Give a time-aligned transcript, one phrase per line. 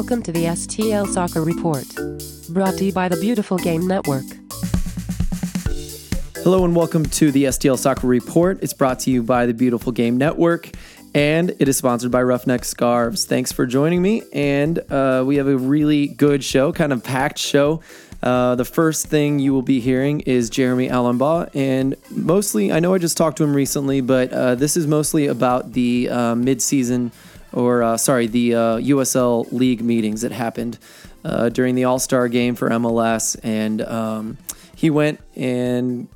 [0.00, 1.84] Welcome to the STL Soccer Report.
[2.48, 4.24] Brought to you by the Beautiful Game Network.
[6.36, 8.58] Hello and welcome to the STL Soccer Report.
[8.62, 10.70] It's brought to you by the Beautiful Game Network
[11.14, 13.26] and it is sponsored by Roughneck Scarves.
[13.26, 14.22] Thanks for joining me.
[14.32, 17.82] And uh, we have a really good show, kind of packed show.
[18.22, 22.92] Uh, the first thing you will be hearing is Jeremy Alumbaugh, and mostly, I know
[22.92, 27.12] I just talked to him recently, but uh, this is mostly about the uh, mid-season,
[27.52, 30.78] or uh, sorry, the USL uh, League meetings that happened
[31.24, 34.38] uh, during the All Star game for MLS, and um,
[34.74, 36.08] he went and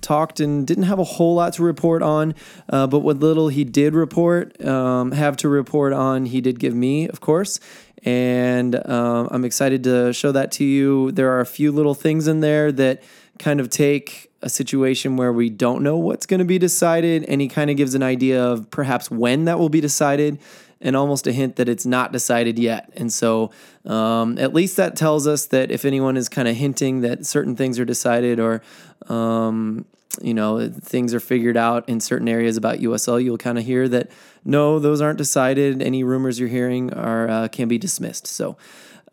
[0.00, 2.34] talked and didn't have a whole lot to report on,
[2.68, 6.74] uh, but what little he did report, um, have to report on, he did give
[6.74, 7.60] me, of course.
[8.02, 11.12] And um, I'm excited to show that to you.
[11.12, 13.02] There are a few little things in there that
[13.38, 17.40] kind of take a situation where we don't know what's going to be decided, and
[17.40, 20.38] he kind of gives an idea of perhaps when that will be decided
[20.80, 22.90] and almost a hint that it's not decided yet.
[22.96, 23.50] And so,
[23.84, 27.56] um, at least that tells us that if anyone is kind of hinting that certain
[27.56, 28.62] things are decided or,
[29.08, 29.84] um,
[30.20, 33.88] you know, things are figured out in certain areas about USL, you'll kind of hear
[33.88, 34.10] that
[34.44, 35.82] no, those aren't decided.
[35.82, 38.26] Any rumors you're hearing are uh, can be dismissed.
[38.26, 38.56] So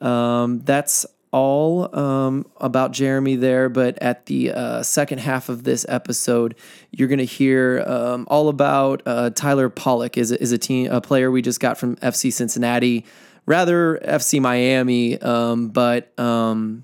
[0.02, 5.86] um, that's all um, about Jeremy there, but at the uh, second half of this
[5.89, 6.56] episode,
[6.92, 10.92] you're going to hear um, all about uh, Tyler Polak is a, is a team
[10.92, 13.05] a player we just got from FC Cincinnati,
[13.45, 16.83] rather FC Miami, um, but um,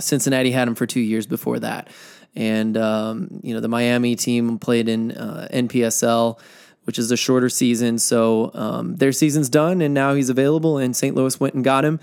[0.00, 1.88] Cincinnati had him for two years before that,
[2.34, 6.38] and um, you know the Miami team played in uh, NPSL
[6.88, 7.98] which is a shorter season.
[7.98, 10.78] So um, their season's done, and now he's available.
[10.78, 11.14] And St.
[11.14, 12.00] Louis went and got him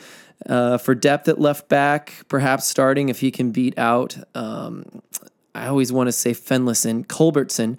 [0.47, 4.17] uh, for depth at left back, perhaps starting if he can beat out.
[4.36, 5.02] Um,
[5.53, 7.77] I always want to say Finlayson, Culbertson.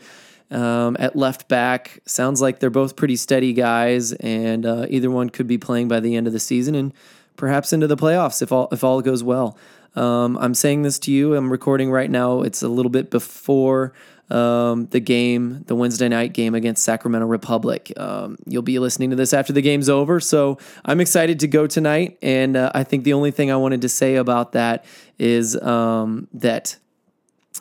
[0.49, 5.29] Um, at left back, sounds like they're both pretty steady guys, and uh, either one
[5.29, 6.93] could be playing by the end of the season and
[7.35, 9.59] perhaps into the playoffs if all if all goes well.
[9.97, 11.35] Um, I'm saying this to you.
[11.35, 12.43] I'm recording right now.
[12.43, 13.93] It's a little bit before
[14.31, 17.93] um, the game, the Wednesday night game against Sacramento Republic.
[17.97, 21.67] Um, you'll be listening to this after the game's over, so I'm excited to go
[21.67, 22.19] tonight.
[22.23, 24.85] And uh, I think the only thing I wanted to say about that
[25.19, 26.77] is um, that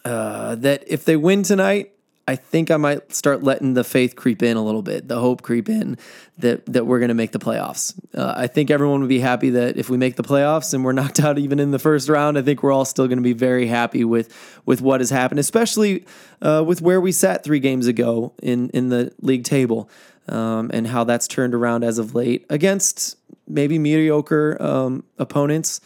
[0.04, 1.95] uh, that if they win tonight,
[2.28, 5.44] I think I might start letting the faith creep in a little bit, the hope
[5.44, 5.98] creep in
[6.40, 7.94] that that we're going to make the playoffs.
[8.16, 10.92] Uh, I think everyone would be happy that if we make the playoffs and we're
[11.00, 13.34] knocked out even in the first round, I think we're all still going to be
[13.34, 16.06] very happy with with what has happened, especially
[16.42, 19.88] uh, with where we sat three games ago in in the league table
[20.28, 25.80] um, and how that's turned around as of late against maybe mediocre um, opponents.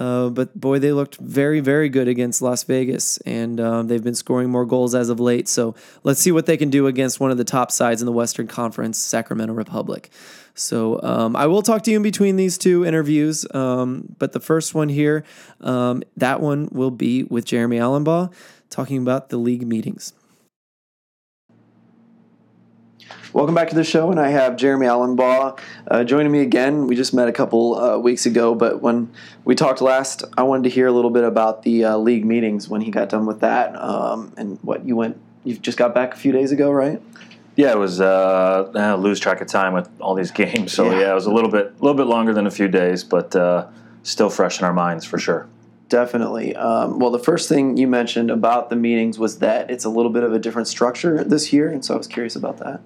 [0.00, 4.14] Uh, but boy, they looked very, very good against Las Vegas, and um, they've been
[4.14, 5.46] scoring more goals as of late.
[5.46, 8.12] So let's see what they can do against one of the top sides in the
[8.12, 10.10] Western Conference, Sacramento Republic.
[10.54, 14.40] So um, I will talk to you in between these two interviews, um, but the
[14.40, 15.22] first one here,
[15.60, 18.32] um, that one will be with Jeremy Alumbaugh
[18.70, 20.14] talking about the league meetings.
[23.32, 26.88] Welcome back to the show, and I have Jeremy Alumbaugh uh, joining me again.
[26.88, 29.12] We just met a couple uh, weeks ago, but when
[29.44, 32.68] we talked last, I wanted to hear a little bit about the uh, league meetings
[32.68, 35.16] when he got done with that, um, and what you went.
[35.44, 37.00] You just got back a few days ago, right?
[37.54, 38.00] Yeah, it was.
[38.00, 40.98] Uh, I lose track of time with all these games, so yeah.
[40.98, 43.36] yeah, it was a little bit, a little bit longer than a few days, but
[43.36, 43.68] uh,
[44.02, 45.46] still fresh in our minds for sure.
[45.88, 46.56] Definitely.
[46.56, 50.10] Um, well, the first thing you mentioned about the meetings was that it's a little
[50.10, 52.80] bit of a different structure this year, and so I was curious about that.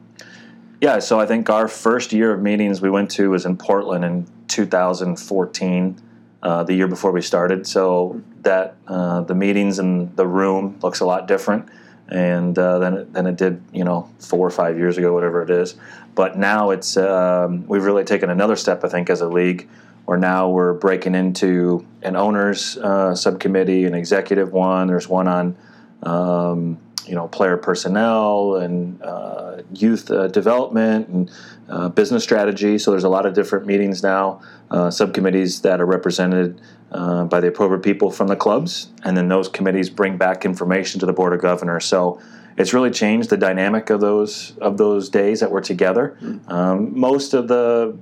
[0.84, 4.04] Yeah, so I think our first year of meetings we went to was in Portland
[4.04, 6.02] in 2014,
[6.42, 7.66] uh, the year before we started.
[7.66, 11.70] So that uh, the meetings in the room looks a lot different,
[12.08, 15.48] and uh, than it, it did, you know, four or five years ago, whatever it
[15.48, 15.74] is.
[16.14, 19.66] But now it's um, we've really taken another step, I think, as a league.
[20.04, 24.88] Where now we're breaking into an owners uh, subcommittee, an executive one.
[24.88, 25.56] There's one on
[26.02, 31.30] um, you know player personnel and uh, youth uh, development and
[31.68, 32.78] uh, business strategy.
[32.78, 36.60] So there's a lot of different meetings now, uh, subcommittees that are represented
[36.92, 41.00] uh, by the appropriate people from the clubs, and then those committees bring back information
[41.00, 41.84] to the board of governors.
[41.84, 42.20] So
[42.56, 46.16] it's really changed the dynamic of those of those days that we're together.
[46.20, 46.50] Mm-hmm.
[46.50, 47.96] Um, most of the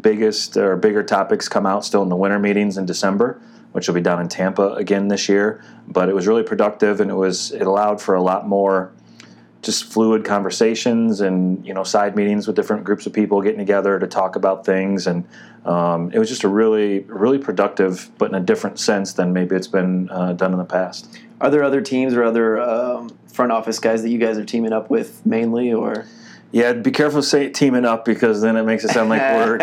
[0.00, 3.40] biggest or bigger topics come out still in the winter meetings in December
[3.72, 5.62] which will be down in Tampa again this year.
[5.88, 8.92] But it was really productive, and it was it allowed for a lot more
[9.62, 13.98] just fluid conversations and you know side meetings with different groups of people getting together
[13.98, 15.06] to talk about things.
[15.06, 15.26] And
[15.64, 19.56] um, it was just a really really productive but in a different sense than maybe
[19.56, 21.18] it's been uh, done in the past.
[21.40, 24.72] Are there other teams or other um, front office guys that you guys are teaming
[24.72, 26.06] up with mainly or
[26.52, 29.58] Yeah, be careful say, teaming up because then it makes it sound like we're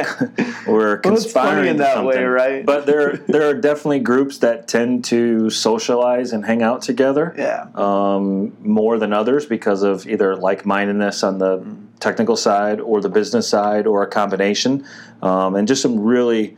[0.67, 2.07] we're conspiring funny in that something.
[2.17, 2.65] way, right?
[2.65, 7.67] But there there are definitely groups that tend to socialize and hang out together Yeah.
[7.75, 11.65] um, more than others because of either like mindedness on the
[11.99, 14.85] technical side or the business side or a combination,
[15.21, 16.57] um, and just some really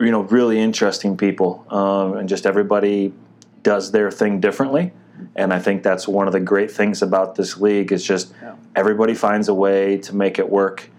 [0.00, 3.12] you know really interesting people um, and just everybody
[3.62, 4.90] does their thing differently
[5.40, 8.54] and i think that's one of the great things about this league is just Yeah.
[8.76, 10.90] everybody finds a way to make it work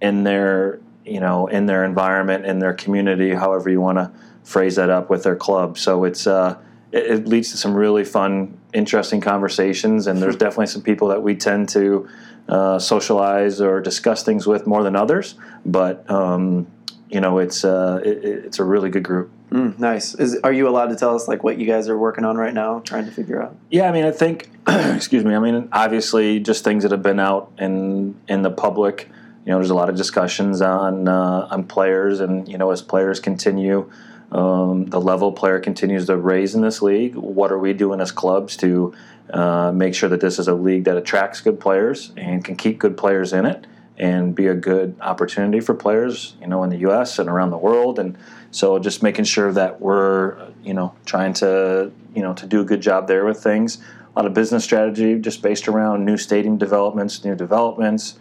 [0.00, 4.10] in their you know in their environment in their community however you want to
[4.44, 6.56] phrase that up with their club so it's uh,
[6.92, 11.22] it, it leads to some really fun interesting conversations and there's definitely some people that
[11.22, 12.08] we tend to
[12.48, 15.34] uh, socialize or discuss things with more than others
[15.66, 16.66] but um,
[17.08, 20.14] you know it's uh, it, it's a really good group Mm, nice.
[20.14, 22.52] Is are you allowed to tell us like what you guys are working on right
[22.52, 23.56] now, trying to figure out?
[23.70, 25.34] Yeah, I mean, I think, excuse me.
[25.34, 29.08] I mean, obviously, just things that have been out in in the public.
[29.46, 32.82] You know, there's a lot of discussions on uh, on players, and you know, as
[32.82, 33.90] players continue,
[34.32, 37.14] um, the level player continues to raise in this league.
[37.14, 38.92] What are we doing as clubs to
[39.32, 42.78] uh, make sure that this is a league that attracts good players and can keep
[42.78, 43.66] good players in it,
[43.98, 47.18] and be a good opportunity for players, you know, in the U.S.
[47.18, 48.16] and around the world, and
[48.50, 52.64] so just making sure that we're, you know, trying to, you know, to do a
[52.64, 53.78] good job there with things.
[54.14, 58.18] A lot of business strategy just based around new stadium developments, new developments.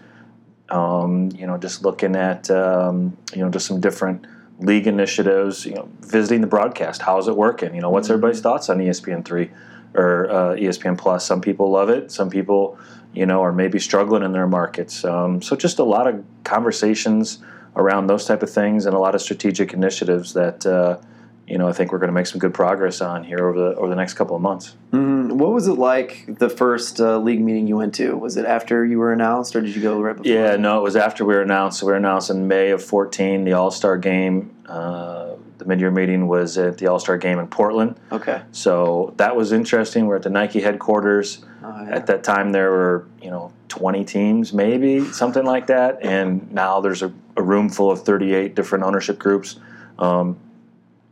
[0.69, 4.27] Um, you know, just looking at, um, you know, just some different
[4.59, 5.65] league initiatives.
[5.65, 7.01] You know, visiting the broadcast.
[7.01, 7.73] How's it working?
[7.73, 9.49] You know, what's everybody's thoughts on ESPN three
[9.93, 11.25] or uh, ESPN Plus?
[11.25, 12.11] Some people love it.
[12.11, 12.77] Some people,
[13.17, 15.03] you know, are maybe struggling in their markets.
[15.03, 17.39] Um, so just a lot of conversations
[17.75, 20.99] around those type of things and a lot of strategic initiatives that uh,
[21.47, 23.75] you know I think we're going to make some good progress on here over the
[23.75, 24.75] over the next couple of months.
[24.91, 28.15] Mm, what was it like the first uh, league meeting you went to?
[28.15, 30.31] Was it after you were announced, or did you go right before?
[30.31, 31.79] Yeah, no, it was after we were announced.
[31.79, 33.45] So we were announced in May of 14.
[33.45, 37.39] The All Star game, uh, the mid year meeting was at the All Star game
[37.39, 37.95] in Portland.
[38.11, 38.41] Okay.
[38.51, 40.05] So that was interesting.
[40.07, 41.43] We're at the Nike headquarters.
[41.63, 41.95] Oh, yeah.
[41.95, 46.79] At that time, there were you know 20 teams, maybe something like that, and now
[46.81, 49.59] there's a, a room full of 38 different ownership groups.
[49.99, 50.37] Um,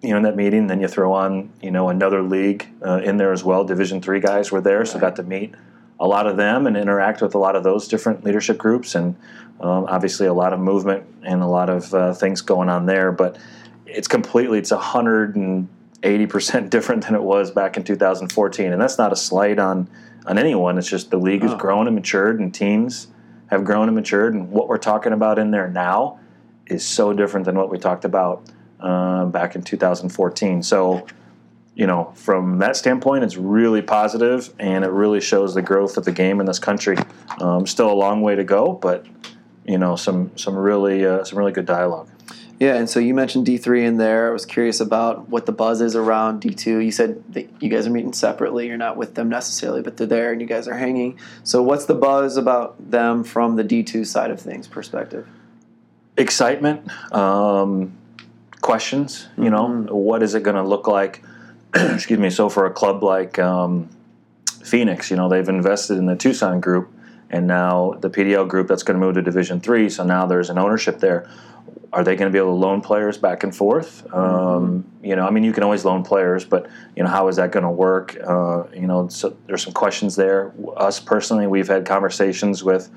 [0.02, 3.18] you know, in that meeting, then you throw on you know another league uh, in
[3.18, 3.64] there as well.
[3.66, 5.02] Division three guys were there, so Right.
[5.02, 5.56] got to meet
[6.00, 9.16] a lot of them and interact with a lot of those different leadership groups, and
[9.62, 13.12] um, obviously a lot of movement and a lot of uh, things going on there.
[13.14, 13.38] But
[13.86, 15.68] it's completely it's hundred and
[16.04, 19.90] eighty percent different than it was back in 2014, and that's not a slight on
[20.26, 20.78] on anyone.
[20.78, 21.58] It's just the league has Oh.
[21.58, 23.08] grown and matured, and teams
[23.48, 26.20] have grown and matured, and what we're talking about in there now
[26.68, 28.50] is so different than what we talked about
[28.80, 30.64] uh, back in 2014.
[30.64, 31.06] So,
[31.76, 36.06] you know, from that standpoint, it's really positive, and it really shows the growth of
[36.06, 36.98] the game in this country.
[37.40, 39.06] Um, still a long way to go, but
[39.64, 42.10] you know, some some really uh, some really good dialogue.
[42.57, 44.30] Yeah, and so you mentioned D three in there.
[44.30, 46.78] I was curious about what the buzz is around D two.
[46.80, 48.68] You said that you guys are meeting separately.
[48.68, 51.19] You're not with them necessarily, but they're there and you guys are hanging.
[51.44, 55.28] So what's the buzz about them from the D two side of things perspective?
[56.18, 57.92] excitement, um,
[58.62, 59.28] questions.
[59.38, 59.92] You know, Mhm.
[59.92, 61.22] what is it going to look like?
[61.75, 62.30] excuse me.
[62.30, 63.90] So for a club like um,
[64.63, 66.88] Phoenix, you know, they've invested in the Tucson group,
[67.30, 69.89] and now the PDL group that's going to move to Division Three.
[69.89, 71.27] So now there's an ownership there.
[71.96, 74.06] Are they going to be able to loan players back and forth?
[74.14, 77.38] Um, you know, I mean, you can always loan players, but you know, how is
[77.38, 78.18] that going to work?
[78.22, 80.54] Uh, you know, so there's some questions there.
[80.75, 82.90] Us personally, we've had conversations with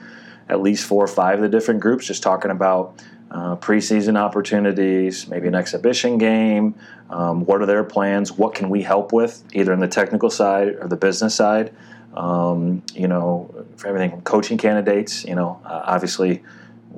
[0.49, 3.01] at least four or five of the different groups, just talking about
[3.31, 6.75] uh, preseason opportunities, maybe an exhibition game.
[7.09, 8.33] Um, what are their plans?
[8.33, 11.73] What can we help with, either in the technical side or the business side?
[12.15, 15.25] Um, you know, for everything from coaching candidates.
[15.25, 16.43] You know, uh, obviously,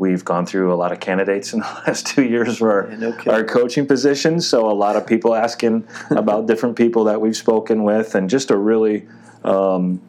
[0.00, 2.97] we've gone through a lot of candidates in the last two years for our, Yeah,
[2.97, 4.49] no our coaching positions.
[4.49, 8.50] So a lot of people asking about different people that we've spoken with, and just
[8.50, 9.07] a really
[9.45, 10.00] um,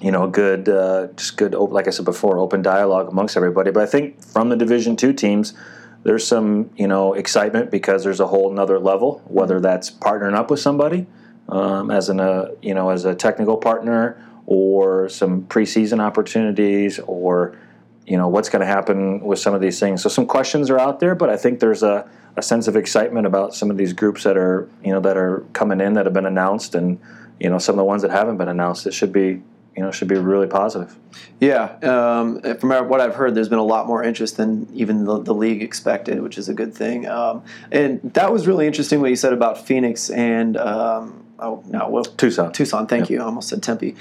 [0.00, 3.70] you know, good, uh, just good, like I said before, open dialogue amongst everybody.
[3.70, 5.54] But I think from the Division Two teams,
[6.02, 9.22] there's some, you know, excitement because there's a whole another level.
[9.26, 11.06] Whether that's partnering up with somebody
[11.48, 17.56] um, as an, uh, you know, as a technical partner, or some preseason opportunities, or
[18.06, 20.02] you know, what's going to happen with some of these things.
[20.02, 23.26] So some questions are out there, but I think there's a, a sense of excitement
[23.26, 26.12] about some of these groups that are, you know, that are coming in that have
[26.12, 27.00] been announced, and
[27.40, 28.86] you know, some of the ones that haven't been announced.
[28.86, 29.42] It should be
[29.76, 30.96] you know should be really positive.
[31.40, 35.20] Yeah, um, from what I've heard, there's been a lot more interest than even the,
[35.20, 37.06] the league expected, which is a good thing.
[37.06, 37.42] Um,
[37.72, 42.04] and that was really interesting what you said about Phoenix and um, oh no, well,
[42.04, 42.52] Tucson.
[42.52, 42.86] Tucson.
[42.86, 43.20] Thank you.
[43.20, 43.96] I almost said Tempe.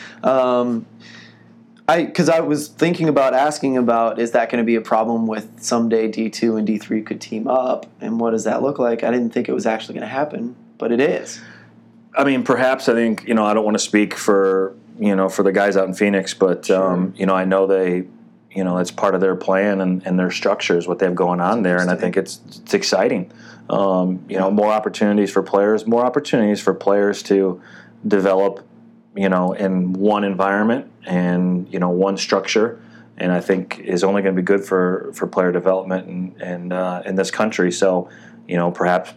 [1.88, 5.28] I because I was thinking about asking about is that going to be a problem
[5.28, 8.80] with someday D two and D three could team up and what does that look
[8.80, 9.04] like?
[9.04, 11.42] I didn't think it was actually going to happen, but it is.
[12.16, 15.28] I mean, perhaps I think you know I don't want to speak for you know
[15.28, 18.06] for the guys out in Phoenix, but um, you know I know they
[18.52, 21.42] you know it's part of their plan and, and their structures what they have going
[21.42, 23.30] on there, and I think it's it's exciting.
[23.70, 27.62] Um, you know, more opportunities for players, more opportunities for players to
[28.06, 28.66] develop,
[29.16, 32.82] you know, in one environment and you know one structure,
[33.18, 36.74] and I think is only going to be good for for player development and and
[36.74, 37.72] uh, in this country.
[37.72, 38.10] So,
[38.48, 39.14] you know, perhaps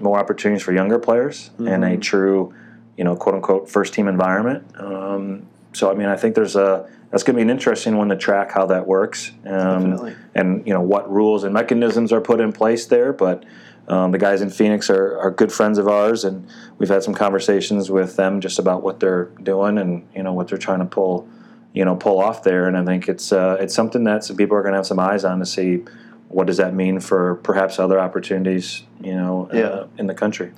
[0.00, 2.54] more opportunities for younger players and a true,
[2.96, 4.64] you know, quote unquote first team environment.
[4.78, 8.08] Um, so, I mean, I think there's a that's going to be an interesting one
[8.08, 12.40] to track how that works, um, and you know what rules and mechanisms are put
[12.40, 13.12] in place there.
[13.12, 13.44] But
[13.88, 16.48] um, the guys in Phoenix are, are good friends of ours, and
[16.78, 20.48] we've had some conversations with them just about what they're doing and you know what
[20.48, 21.28] they're trying to pull,
[21.72, 22.66] you know, pull off there.
[22.66, 24.98] And I think it's uh, it's something that some people are going to have some
[24.98, 25.84] eyes on to see
[26.28, 29.62] what does that mean for perhaps other opportunities, you know, Yeah.
[29.62, 30.52] uh, in the country.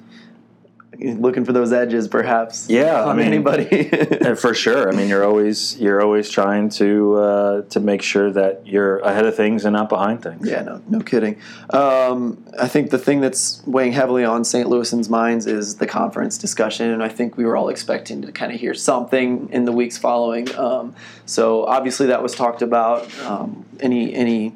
[0.98, 2.68] Looking for those edges, perhaps.
[2.68, 3.90] Yeah, I mean- anybody.
[4.36, 4.88] For sure.
[4.88, 9.26] I mean, you're always you're always trying to uh, to make sure that you're ahead
[9.26, 10.48] of things and not behind things.
[10.48, 11.40] Yeah, no, no kidding.
[11.70, 14.68] Um, I think the thing that's weighing heavily on St.
[14.68, 18.52] Louisans' minds is the conference discussion, and I think we were all expecting to kind
[18.52, 20.54] of hear something in the weeks following.
[20.56, 23.08] Um, so obviously that was talked about.
[23.20, 24.54] Um, any any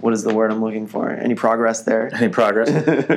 [0.00, 1.10] what is the word I'm looking for?
[1.10, 2.10] Any progress there?
[2.14, 2.68] Any progress?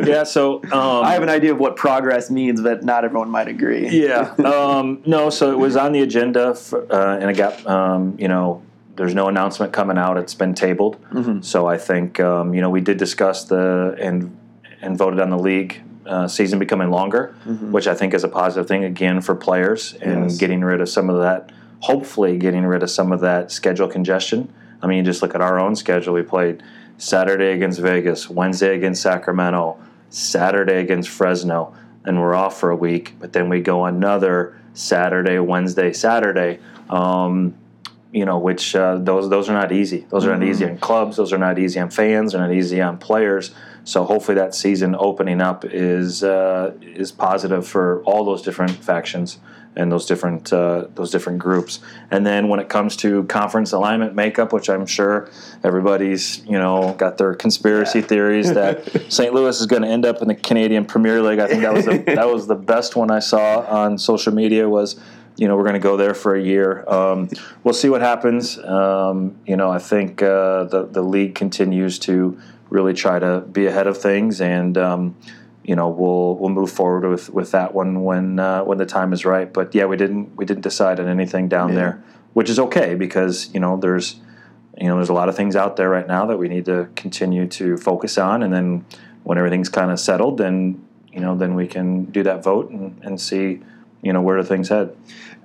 [0.07, 0.23] yeah.
[0.23, 3.89] So um, I have an idea of what progress means, but not everyone might agree.
[3.89, 4.33] Yeah.
[4.49, 8.27] Um, no, so it was on the agenda, for, uh, and it got, um, you
[8.27, 8.61] know,
[8.95, 10.17] there's no announcement coming out.
[10.17, 10.97] It's been tabled.
[11.41, 14.35] So I think, um, you know, we did discuss the and
[14.81, 17.35] and voted on the league uh, season becoming longer,
[17.71, 20.37] which I think is a positive thing again for players and Yes.
[20.37, 21.51] getting rid of some of that.
[21.81, 24.51] Hopefully, getting rid of some of that schedule congestion.
[24.81, 26.13] I mean, just look at our own schedule.
[26.13, 26.63] We played
[26.97, 31.73] Saturday against Vegas, Wednesday against Sacramento, Saturday against Fresno,
[32.05, 33.15] and we're off for a week.
[33.19, 36.59] But then we go another Saturday, Wednesday, Saturday.
[36.89, 37.55] Um,
[38.11, 40.07] you know, which uh, those those are not easy.
[40.09, 41.17] Those are not easy on clubs.
[41.17, 42.31] Those are not easy on fans.
[42.31, 43.53] They're not easy on players.
[43.83, 49.37] So hopefully that season opening up is uh, is positive for all those different factions
[49.75, 51.79] and those different uh, those different groups.
[52.11, 55.29] And then when it comes to conference alignment makeup, which I'm sure
[55.63, 58.05] everybody's you know got their conspiracy Yeah.
[58.05, 59.33] theories that St.
[59.33, 61.39] Louis is going to end up in the Canadian Premier League.
[61.39, 64.67] I think that was the, that was the best one I saw on social media
[64.67, 64.99] was
[65.37, 66.83] you know, we're going to go there for a year.
[66.89, 67.29] Um,
[67.63, 68.57] we'll see what happens.
[68.57, 72.37] Um, you know, I think uh, the the league continues to
[72.69, 75.15] really try to be ahead of things, and um,
[75.69, 79.13] you know, we'll we'll move forward with, with that one when uh, when the time
[79.13, 79.53] is right.
[79.53, 81.75] But yeah, we didn't we didn't decide on anything down Yeah.
[81.75, 84.19] there, which is okay because you know there's
[84.81, 86.89] you know there's a lot of things out there right now that we need to
[86.95, 88.83] continue to focus on, and then
[89.23, 90.83] when everything's kind of settled, then
[91.13, 93.61] you know then we can do that vote and, and see
[94.01, 94.95] you know where do things head.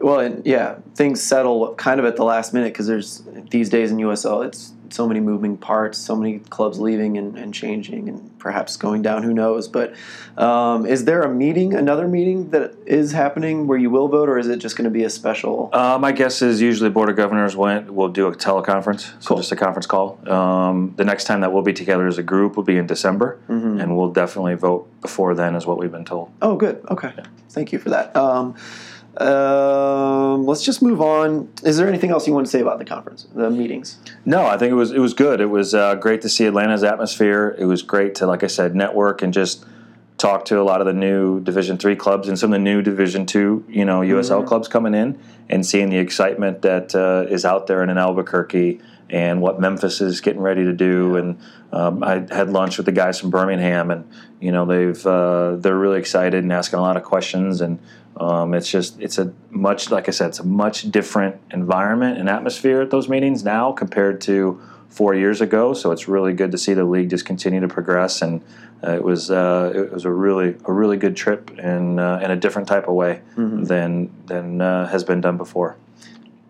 [0.01, 3.91] Well, and yeah, things settle kind of at the last minute because there's these days
[3.91, 8.39] in USL, it's so many moving parts, so many clubs leaving and, and changing, and
[8.39, 9.25] perhaps going down.
[9.25, 9.67] Who knows?
[9.67, 9.95] But
[10.39, 14.39] um, is there a meeting, another meeting that is happening where you will vote, or
[14.39, 15.69] is it just going to be a special?
[15.73, 19.37] Uh, my guess is usually Board of Governors went will do a teleconference, so Cool.
[19.39, 20.17] just a conference call.
[20.31, 23.41] Um, the next time that we'll be together as a group will be in December,
[23.49, 23.81] Mm-hmm.
[23.81, 26.31] and we'll definitely vote before then, is what we've been told.
[26.41, 26.85] Oh, good.
[26.89, 27.13] Okay.
[27.51, 28.15] Thank you for that.
[28.17, 28.55] Um,
[29.19, 31.49] um, let's just move on.
[31.63, 33.99] Is there anything else you want to say about the conference, the meetings?
[34.25, 35.41] No, I think it was it was good.
[35.41, 37.55] It was uh, great to see Atlanta's atmosphere.
[37.59, 39.65] It was great to, like I said, network and just
[40.19, 42.83] talk to a lot of the new Division three clubs and some of the new
[42.83, 45.19] Division two, you know, USL clubs coming in
[45.49, 48.81] and seeing the excitement that uh, is out there in Albuquerque
[49.15, 51.15] and what Memphis is getting ready to do.
[51.15, 51.39] And
[51.73, 55.79] um, I had lunch with the guys from Birmingham, and you know they've uh, they're
[55.79, 57.79] really excited and asking a lot of questions and.
[58.17, 62.29] Um, it's just it's a much like I said it's a much different environment and
[62.29, 65.75] atmosphere at those meetings now compared to four years ago.
[65.75, 68.41] So it's really good to see the league just continue to progress, and
[68.85, 72.31] uh, it was uh, it was a really a really good trip in uh, in
[72.31, 73.21] a different type of way
[73.67, 75.77] than than uh, has been done before.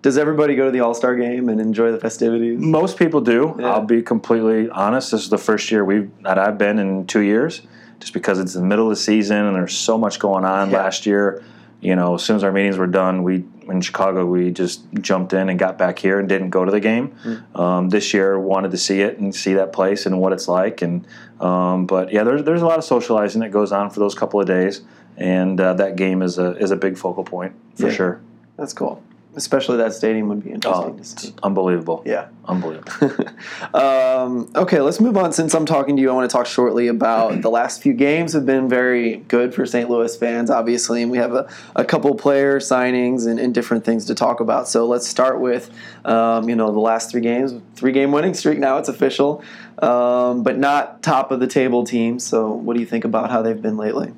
[0.05, 2.61] Does everybody go to the All Star game and enjoy the festivities?
[2.61, 3.57] Most people do.
[3.59, 3.73] Yeah.
[3.73, 5.13] I'll be completely honest.
[5.13, 7.63] This is the first year we've that I've been in two years,
[8.01, 10.71] just because it's the middle of the season and there's so much going on.
[10.71, 10.83] Yeah.
[10.83, 11.43] Last year,
[11.81, 15.33] you know, as soon as our meetings were done, we in Chicago we just jumped
[15.33, 17.13] in and got back here and didn't go to the game.
[17.23, 17.59] Hmm.
[17.59, 20.83] Um, this year, wanted to see it and see that place and what it's like.
[20.83, 21.07] And
[21.41, 24.39] um, but yeah, there's there's a lot of socializing that goes on for those couple
[24.39, 24.83] of days,
[25.17, 27.95] and uh, that game is a is a big focal point for Yeah.
[27.95, 28.21] sure.
[28.59, 29.03] That's cool.
[29.37, 31.35] Especially that stadium would be Oh, interesting to see.
[31.43, 32.03] unbelievable.
[32.07, 32.29] Yeah.
[32.47, 32.93] Unbelievable.
[33.75, 35.33] um, okay, let's move on.
[35.33, 38.33] Since I'm talking to you, I want to talk shortly about the last few games
[38.35, 39.89] have been very good for St.
[39.89, 44.05] Louis fans, obviously, and we have a, a couple player signings and, and different things
[44.07, 44.69] to talk about.
[44.69, 45.71] So let's start with,
[46.05, 48.59] um, you know, the last three games, three game winning streak.
[48.59, 49.43] Now it's official,
[49.79, 52.27] um, but not top of the table teams.
[52.27, 54.13] So what do you think about how they've been lately?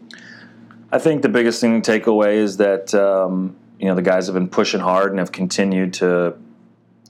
[0.90, 4.26] I think the biggest thing to take away is that um, you know the guys
[4.26, 6.36] have been pushing hard and have continued to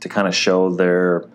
[0.01, 1.29] to kind of show their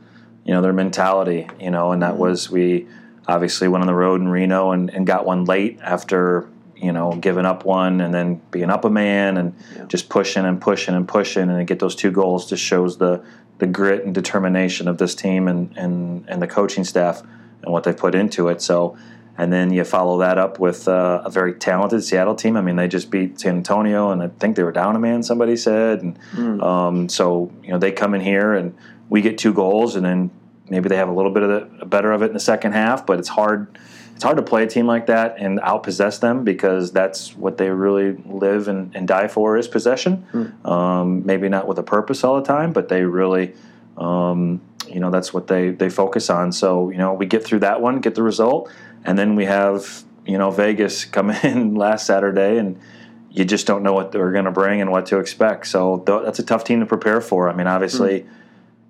[0.44, 1.48] you know their mentality.
[1.60, 2.22] You know, and that mm-hmm.
[2.22, 2.88] was we
[3.28, 7.14] obviously went on the road in Reno and, and got one late after you know
[7.16, 9.86] giving up one and then being up a man and Yeah.
[9.86, 13.24] just pushing and pushing and pushing and to get those two goals just shows the
[13.60, 17.22] the grit and determination of this team and and and the coaching staff
[17.62, 18.62] and what they've put into it.
[18.62, 18.98] So.
[19.38, 22.58] And then you follow that up with uh, a very talented Seattle team.
[22.58, 25.24] I mean, they just beat San Antonio, and I think they were down a man.
[25.24, 28.76] Somebody said, and um, so you know they come in here, and
[29.10, 30.32] we get two goals, and then
[30.70, 33.06] maybe they have a little bit of the better of it in the second half.
[33.06, 33.78] But it's hard.
[34.14, 37.72] It's hard to play a team like that and outpossess them because that's what they
[37.72, 40.28] really live and, and die for is possession.
[40.64, 43.56] Um, maybe not with a purpose all the time, but they really
[43.98, 46.52] um, you know that's what they they focus on.
[46.52, 48.72] So you know we get through that one, get the result,
[49.06, 52.80] and then we have you know Vegas come in last Saturday, and
[53.32, 55.68] you just don't know what they're going to bring and what to expect.
[55.68, 57.50] So th- that's a tough team to prepare for.
[57.50, 58.22] I mean, obviously.
[58.22, 58.30] Hmm.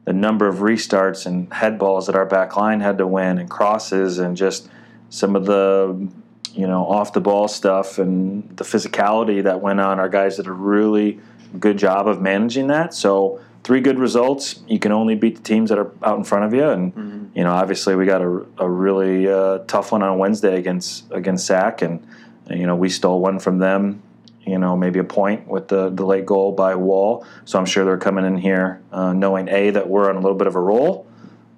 [0.04, 3.48] The number of restarts and head balls that our back line had to win, and
[3.48, 4.68] crosses, and just
[5.12, 6.10] some of the
[6.54, 10.00] you know off the ball stuff and the physicality that went on.
[10.00, 11.20] Our guys did a really
[11.60, 12.94] good job of managing that.
[12.94, 14.62] So three good results.
[14.68, 17.44] You can only beat the teams that are out in front of you, and you
[17.44, 21.82] know obviously we got a, a really uh, tough one on Wednesday against against Sac,
[21.82, 22.06] and
[22.50, 24.02] you know we stole one from them.
[24.46, 27.26] You know maybe a point with the the late goal by Wall.
[27.46, 30.38] So I'm sure they're coming in here uh, knowing a that we're on a little
[30.38, 31.08] bit of a roll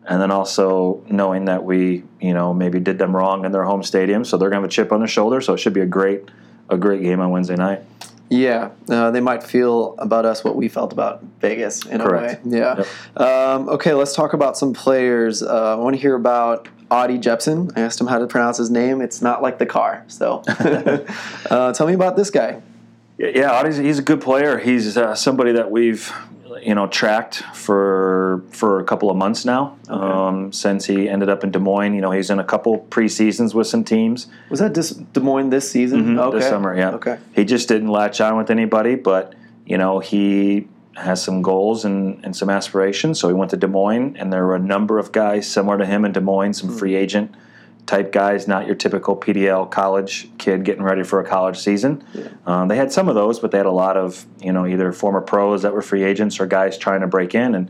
[0.06, 3.84] and then also knowing that we, you know, maybe did them wrong in their home
[3.84, 5.40] stadium, so they're going to have a chip on their shoulder.
[5.42, 6.24] So it should be a great,
[6.70, 7.82] a great game on Wednesday night.
[8.34, 12.44] Yeah, uh, they might feel about us what we felt about Vegas in Correct.
[12.44, 12.58] a way.
[12.58, 12.84] Yeah.
[13.16, 15.44] Um, okay, let's talk about some players.
[15.44, 17.70] Uh, I want to hear about Audie Jepson.
[17.76, 19.02] I asked him how to pronounce his name.
[19.02, 20.04] It's not like the car.
[20.08, 22.64] So, uh, tell me about this guy.
[23.20, 24.58] Yeah, Audie's, he's a good player.
[24.58, 26.12] He's uh, somebody that we've,
[26.62, 29.78] you know, tracked for for a couple of months now.
[29.88, 33.54] Um, since he ended up in Des Moines, you know, he's in a couple preseasons
[33.54, 34.28] with some teams.
[34.50, 36.18] Was that Des, Des Moines this season?
[36.18, 36.22] Okay.
[36.22, 36.38] Mm-hmm.
[36.38, 36.76] this summer.
[36.76, 36.92] Yeah.
[36.92, 37.20] Okay.
[37.34, 39.34] He just didn't latch on with anybody, but
[39.66, 43.20] you know he has some goals and, and some aspirations.
[43.20, 45.86] So he went to Des Moines, and there were a number of guys similar to
[45.86, 47.34] him in Des Moines, some free agent
[47.86, 52.04] type guys, not your typical PDL college kid getting ready for a college season.
[52.46, 54.92] Um, they had some of those, but they had a lot of you know either
[54.92, 57.56] former pros that were free agents or guys trying to break in.
[57.56, 57.70] And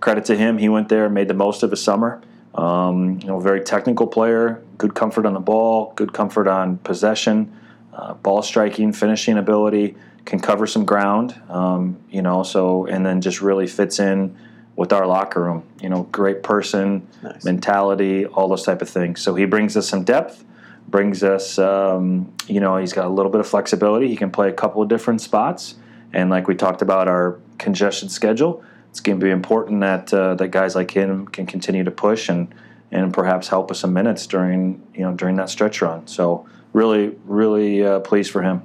[0.00, 2.20] credit to him, he went there and made the most of his summer.
[2.54, 7.58] Um, you know, very technical player, good comfort on the ball, good comfort on possession,
[7.94, 9.96] uh, ball striking, finishing ability,
[10.26, 11.40] can cover some ground.
[11.48, 14.36] Um, you know, so and then just really fits in
[14.76, 15.64] with our locker room.
[15.80, 17.44] You know, great person, Nice.
[17.44, 19.20] mentality, all those type of things.
[19.20, 20.44] So he brings us some depth.
[20.88, 24.08] Brings us, um, you know, he's got a little bit of flexibility.
[24.08, 25.76] He can play a couple of different spots,
[26.12, 30.34] and like we talked about our congestion schedule, it's going to be important that uh,
[30.34, 32.54] that guys like him can continue to push and
[32.90, 36.06] and perhaps help us some minutes during you know during that stretch run.
[36.06, 38.60] So really, really uh, pleased for him.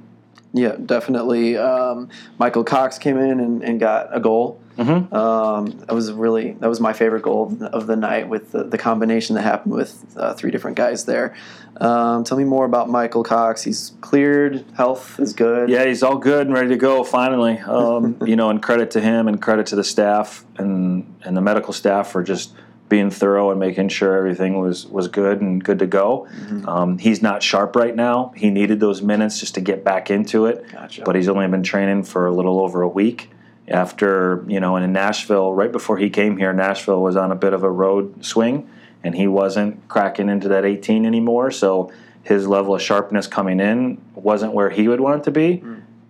[0.52, 1.56] Yeah, definitely.
[1.56, 4.60] Um, Michael Cox came in and, and got a goal.
[4.78, 5.12] Mhm.
[5.12, 8.78] Um, that was really that was my favorite goal of the, night with the, the
[8.78, 11.34] combination that happened with uh, three different guys there.
[11.80, 13.64] Um, tell me more about Michael Cox.
[13.64, 14.64] He's cleared.
[14.76, 15.68] Health is good.
[15.68, 17.58] Yeah, he's all good and ready to go finally.
[17.58, 21.40] Um, you know, and credit to him and credit to the staff and and the
[21.40, 22.54] medical staff for just
[22.88, 26.28] being thorough and making sure everything was was good and good to go.
[26.66, 28.32] Um, he's not sharp right now.
[28.36, 30.70] He needed those minutes just to get back into it.
[30.70, 31.02] Gotcha.
[31.04, 33.30] But he's only been training for a little over a week.
[33.70, 37.36] After you know, and in Nashville, right before he came here, Nashville was on a
[37.36, 38.68] bit of a road swing,
[39.04, 41.50] and he wasn't cracking into that 18 anymore.
[41.50, 45.62] So his level of sharpness coming in wasn't where he would want it to be.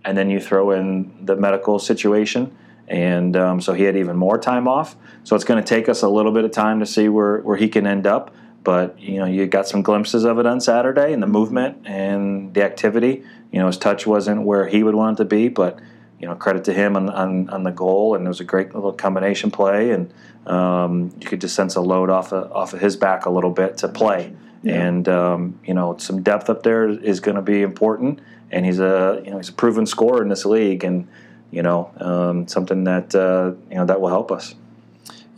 [0.05, 4.38] And then you throw in the medical situation, and um, so he had even more
[4.38, 4.97] time off.
[5.25, 7.57] So it's going to take us a little bit of time to see where, where
[7.57, 8.35] he can end up.
[8.64, 12.55] But you know, you got some glimpses of it on Saturday, and the movement and
[12.55, 13.25] the activity.
[13.53, 15.79] You know, his touch wasn't where he would want it to be, but
[16.18, 18.74] you know, credit to him on, on, on the goal, and it was a great
[18.74, 20.12] little combination play, and
[20.46, 23.50] um, you could just sense a load off of, off of his back a little
[23.50, 24.33] bit to play,
[24.64, 28.81] and um, you know, some depth up there is going to be important, and he's
[28.81, 31.07] a you know he's a proven scorer in this league, and
[31.50, 34.54] you know, um, something that uh, you know that will help us.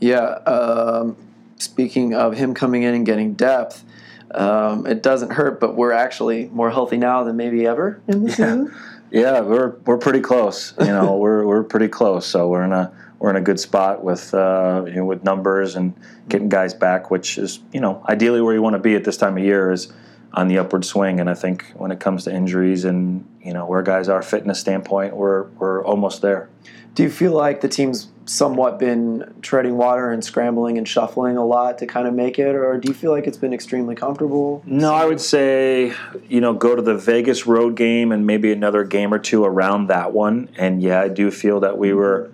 [0.00, 0.22] Yeah.
[0.46, 1.16] Um,
[1.56, 3.84] speaking of him coming in and getting depth,
[4.32, 8.30] um, it doesn't hurt, but we're actually more healthy now than maybe ever in the
[8.30, 8.74] season.
[9.10, 10.74] Yeah, we're we're pretty close.
[10.78, 12.26] You know, we're we're pretty close.
[12.26, 15.76] So we're in a we're in a good spot with uh, you know, with numbers
[15.76, 15.94] and
[16.28, 19.16] getting guys back, which is you know ideally where you want to be at this
[19.16, 19.92] time of year is
[20.32, 21.18] on the upward swing.
[21.18, 24.60] And I think when it comes to injuries and you know where guys are fitness
[24.60, 26.48] standpoint, we're we're almost there.
[26.94, 31.44] Do you feel like the team's somewhat been treading water and scrambling and shuffling a
[31.44, 34.62] lot to kind of make it, or do you feel like it's been extremely comfortable?
[34.64, 35.92] No, I would say
[36.28, 39.88] you know go to the Vegas road game and maybe another game or two around
[39.88, 40.48] that one.
[40.56, 42.30] And yeah, I do feel that we were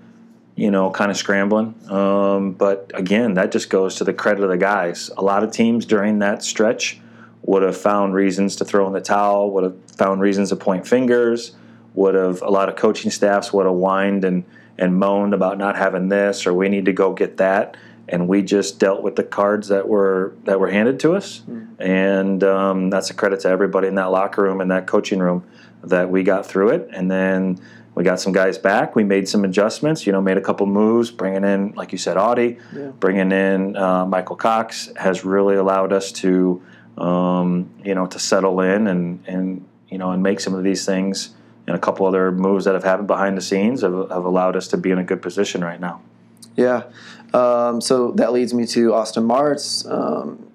[0.55, 1.75] you know kind of scrambling.
[1.91, 5.11] Um, but again, that just goes to the credit of the guys.
[5.17, 7.01] A lot of teams during that stretch
[7.41, 10.87] would have found reasons to throw in the towel, would have found reasons to point
[10.87, 11.53] fingers,
[11.95, 14.45] would have a lot of coaching staffs would have whined and
[14.79, 17.77] and moaned about not having this or we need to go get that
[18.09, 21.67] and we just dealt with the cards that were that were handed to us mm.
[21.79, 25.45] and um, that's a credit to everybody in that locker room and that coaching room
[25.83, 27.59] that we got through it and then
[27.95, 31.11] we got some guys back we made some adjustments you know made a couple moves
[31.11, 32.89] bringing in like you said audie yeah.
[33.01, 36.63] bringing in uh, michael cox has really allowed us to
[36.99, 40.85] um, you know to settle in and and you know and make some of these
[40.87, 41.36] things
[41.67, 44.69] and a couple other moves that have happened behind the scenes have, have allowed us
[44.69, 46.01] to be in a good position right now.
[46.57, 46.85] Yeah.
[47.35, 49.91] Um, so that leads me to Austin Martz.
[49.91, 50.51] Um,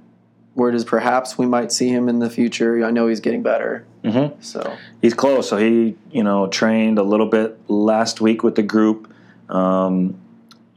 [0.53, 2.83] where does perhaps we might see him in the future?
[2.85, 3.85] I know he's getting better.
[4.03, 4.41] Mm-hmm.
[4.41, 5.49] So he's close.
[5.49, 9.13] So he, you know, trained a little bit last week with the group.
[9.49, 10.19] Um,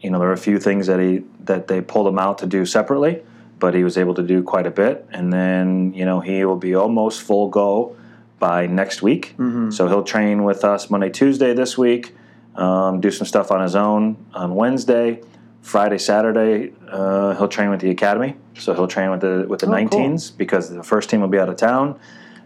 [0.01, 2.47] you know, there were a few things that he that they pulled him out to
[2.47, 3.23] do separately,
[3.59, 5.07] but he was able to do quite a bit.
[5.11, 7.97] And then, you know, he will be almost full go
[8.38, 9.35] by next week.
[9.38, 9.70] Mm-hmm.
[9.70, 12.14] So he'll train with us Monday, Tuesday this week,
[12.57, 15.20] um, do some stuff on his own on Wednesday.
[15.62, 18.37] Friday, Saturday, uh, he'll train with the academy.
[18.55, 20.37] So he'll train with the with the oh, 19s cool.
[20.37, 21.99] because the first team will be out of town,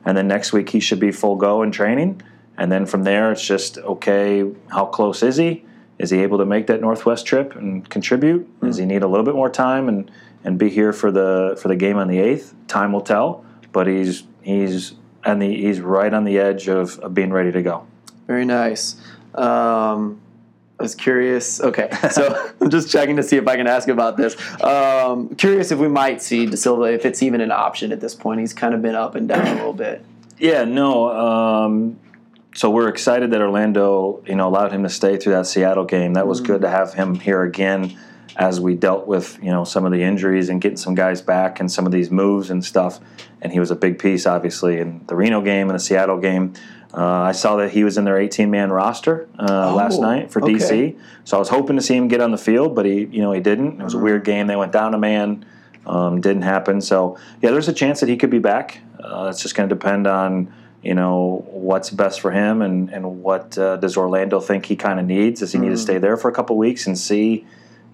[0.04, 2.22] and then next week he should be full go in training.
[2.56, 4.48] And then from there, it's just okay.
[4.68, 5.64] How close is he?
[5.98, 8.42] Is he able to make that Northwest trip and contribute?
[8.46, 8.66] Mm-hmm.
[8.66, 10.10] Does he need a little bit more time and
[10.44, 12.54] and be here for the for the game on the eighth?
[12.68, 13.44] Time will tell.
[13.72, 14.94] But he's he's
[15.28, 17.86] and the, he's right on the edge of, of being ready to go.
[18.26, 18.96] Very nice.
[19.34, 20.20] Um,
[20.80, 21.60] I was curious.
[21.60, 24.36] Okay, so I'm just checking to see if I can ask about this.
[24.62, 28.14] Um, curious if we might see De Silva, if it's even an option at this
[28.14, 28.40] point.
[28.40, 30.02] He's kind of been up and down a little bit.
[30.38, 31.10] Yeah, no.
[31.10, 32.00] Um,
[32.54, 36.14] so we're excited that Orlando, you know, allowed him to stay through that Seattle game.
[36.14, 36.52] That was mm-hmm.
[36.52, 37.98] good to have him here again
[38.38, 41.58] as we dealt with you know some of the injuries and getting some guys back
[41.60, 43.00] and some of these moves and stuff.
[43.42, 46.54] And he was a big piece, obviously, in the Reno game and the Seattle game.
[46.92, 50.40] Uh, I saw that he was in their 18-man roster uh, oh, last night for
[50.40, 53.20] DC, so I was hoping to see him get on the field, but he, you
[53.20, 53.78] know, he didn't.
[53.78, 54.46] It was a weird game.
[54.46, 55.44] They went down a man,
[55.86, 56.80] um, didn't happen.
[56.80, 58.80] So yeah, there's a chance that he could be back.
[58.98, 63.22] Uh, it's just going to depend on you know what's best for him and and
[63.22, 65.40] what uh, does Orlando think he kind of needs.
[65.40, 65.62] Does he mm.
[65.62, 65.78] need to mm.
[65.78, 67.46] stay there for a couple weeks and see?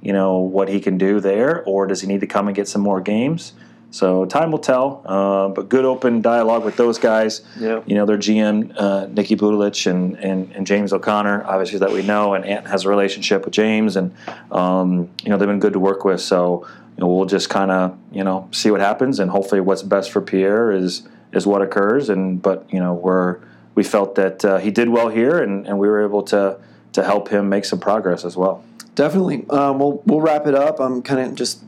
[0.04, 2.68] You know what he can do there, or does he need to come and get
[2.68, 3.54] some more games?
[3.94, 5.02] So time will tell.
[5.06, 7.42] Uh, but good open dialogue with those guys.
[7.60, 7.84] Yep.
[7.86, 12.02] You know, their GM uh, Niki Budalić and, and, and James O'Connor, obviously that we
[12.02, 14.12] know, and Ant has a relationship with James, and
[14.50, 16.20] um, you know they've been good to work with.
[16.20, 19.82] So you know, we'll just kind of you know see what happens, and hopefully what's
[19.82, 22.08] best for Pierre is is what occurs.
[22.08, 23.38] And but you know we're
[23.76, 26.58] we felt that uh, he did well here, and, and we were able to
[26.94, 28.64] to help him make some progress as well.
[28.94, 29.44] Definitely.
[29.50, 30.80] Um, we'll we'll wrap it up.
[30.80, 31.62] I'm kind of just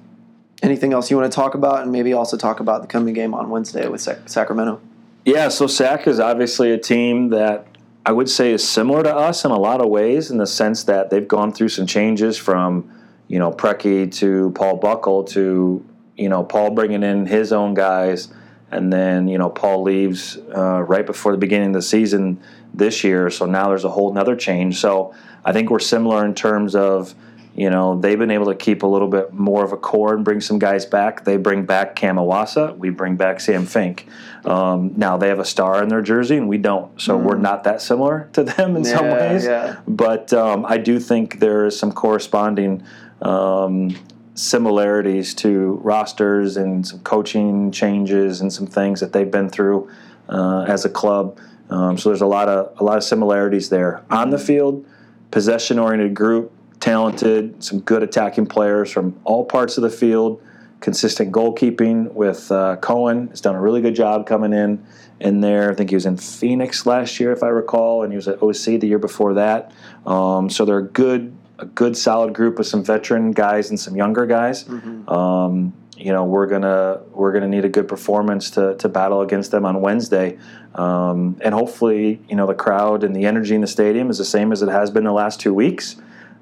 [0.62, 3.34] anything else you want to talk about, and maybe also talk about the coming game
[3.34, 4.80] on Wednesday with Sac- Sacramento.
[5.24, 5.48] Yeah.
[5.48, 7.66] So Sac is obviously a team that
[8.04, 10.84] I would say is similar to us in a lot of ways, in the sense
[10.84, 12.90] that they've gone through some changes from
[13.28, 15.84] you know Preki to Paul Buckle to
[16.16, 18.28] you know Paul bringing in his own guys.
[18.76, 22.40] And then you know Paul leaves uh, right before the beginning of the season
[22.74, 24.78] this year, so now there's a whole another change.
[24.78, 25.14] So
[25.46, 27.14] I think we're similar in terms of,
[27.54, 30.24] you know, they've been able to keep a little bit more of a core and
[30.24, 31.24] bring some guys back.
[31.24, 34.08] They bring back Cam Iwasa, We bring back Sam Fink.
[34.44, 37.00] Um, now they have a star in their jersey and we don't.
[37.00, 37.22] So mm.
[37.22, 39.44] we're not that similar to them in yeah, some ways.
[39.44, 39.76] Yeah.
[39.86, 42.82] But um, I do think there is some corresponding
[43.22, 43.96] um,
[44.37, 49.90] similarities to rosters and some coaching changes and some things that they've been through
[50.29, 51.38] uh, as a club.
[51.70, 54.87] Um, so there's a lot of a lot of similarities there on the field
[55.31, 60.40] possession oriented group, talented, some good attacking players from all parts of the field.
[60.79, 63.29] consistent goalkeeping with uh, Cohen.
[63.29, 64.85] Has done a really good job coming in
[65.18, 65.70] in there.
[65.70, 68.42] I think he was in Phoenix last year, if I recall, and he was at
[68.42, 69.72] OC the year before that.
[70.05, 73.96] Um, so they're a good, a good solid group of some veteran guys and some
[73.96, 74.68] younger guys.
[75.08, 79.50] Um, you know, we're gonna we're gonna need a good performance to to battle against
[79.50, 80.38] them on Wednesday,
[80.74, 84.24] um, and hopefully, you know, the crowd and the energy in the stadium is the
[84.24, 85.96] same as it has been the last two weeks.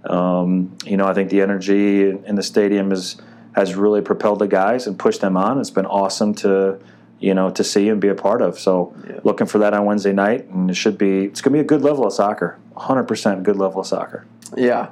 [0.05, 3.17] Um, you know, I think the energy in the stadium is
[3.55, 5.61] has really propelled the guys and pushed them on.
[5.61, 6.81] It's been awesome to
[7.21, 8.59] you know to see and be a part of.
[8.59, 9.21] So Yeah.
[9.23, 11.65] looking for that on Wednesday night, and it should be it's going to be a
[11.65, 14.25] good level of soccer, 100 percent good level of soccer.
[14.57, 14.89] Yeah.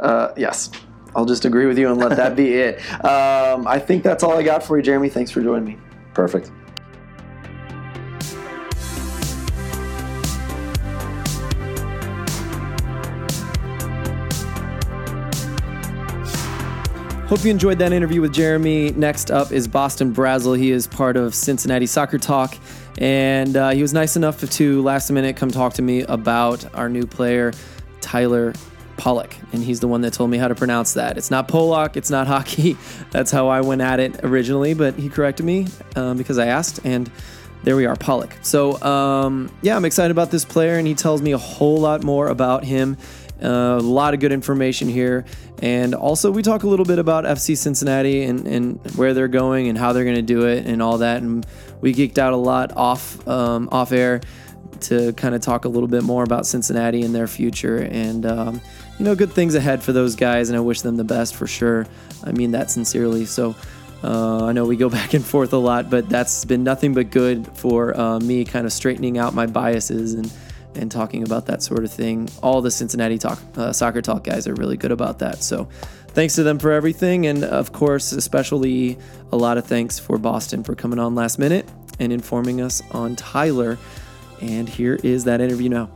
[0.00, 0.70] Uh, yes.
[1.14, 2.80] I'll just agree with you and let that be it.
[3.06, 5.08] Um, I think that's all I got for you, Jeremy.
[5.08, 5.78] Thanks for joining me.
[6.12, 6.50] Perfect.
[17.28, 18.92] Hope you enjoyed that interview with Jeremy.
[18.92, 20.58] Next up is Boston Brazel.
[20.58, 22.56] He is part of Cincinnati Soccer Talk,
[22.98, 26.88] and uh, he was nice enough to last minute come talk to me about our
[26.88, 27.52] new player,
[28.00, 28.52] Tyler
[28.96, 29.34] Polak.
[29.52, 31.16] And he's the one that told me how to pronounce that.
[31.18, 32.76] It's not Pollock, it's not hockey.
[33.10, 36.80] That's how I went at it originally, but he corrected me um, because I asked,
[36.84, 37.10] and
[37.64, 38.44] there we are, Polak.
[38.44, 42.04] So, um, yeah, I'm excited about this player, and he tells me a whole lot
[42.04, 42.96] more about him.
[43.42, 45.26] Uh, a lot of good information here.
[45.58, 49.68] And also, we talk a little bit about FC Cincinnati and, and where they're going
[49.68, 51.22] and how they're going to do it and all that.
[51.22, 51.44] And
[51.82, 54.20] we geeked out a lot off um, off air
[54.80, 57.78] to kind of talk a little bit more about Cincinnati and their future.
[57.78, 58.60] And, um,
[58.98, 60.48] you know, good things ahead for those guys.
[60.48, 61.86] And I wish them the best for sure.
[62.24, 63.26] I mean that sincerely.
[63.26, 63.54] So,
[64.02, 67.10] uh, I know we go back and forth a lot, but that's been nothing but
[67.10, 70.32] good for uh, me kind of straightening out my biases and
[70.76, 72.28] and talking about that sort of thing.
[72.42, 75.42] All the Cincinnati talk, uh, soccer talk guys are really good about that.
[75.42, 75.68] So
[76.08, 77.26] thanks to them for everything.
[77.26, 78.98] And of course, especially
[79.32, 81.66] a lot of thanks for Boston for coming on last minute
[81.98, 83.78] and informing us on Tyler.
[84.40, 85.90] And here is that interview now.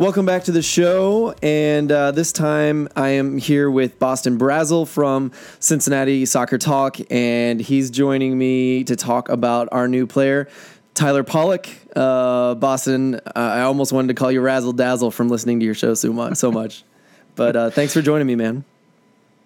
[0.00, 1.34] Welcome back to the show.
[1.42, 6.96] And uh, this time I am here with Boston Brazel from Cincinnati Soccer Talk.
[7.10, 10.48] And he's joining me to talk about our new player,
[10.94, 11.68] Tyler Polak.
[11.94, 15.74] Uh, Boston, uh, I almost wanted to call you Razzle Dazzle from listening to your
[15.74, 16.38] show so much.
[16.38, 16.82] So much.
[17.36, 18.64] but uh, thanks for joining me, man.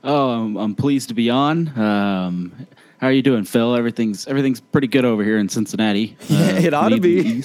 [0.04, 1.76] Oh, I'm, I'm pleased to be on.
[1.76, 2.68] Um,
[3.04, 3.76] how are you doing, Phil?
[3.76, 6.16] Everything's everything's pretty good over here in Cincinnati.
[6.22, 7.40] Uh, Yeah, it ought to be.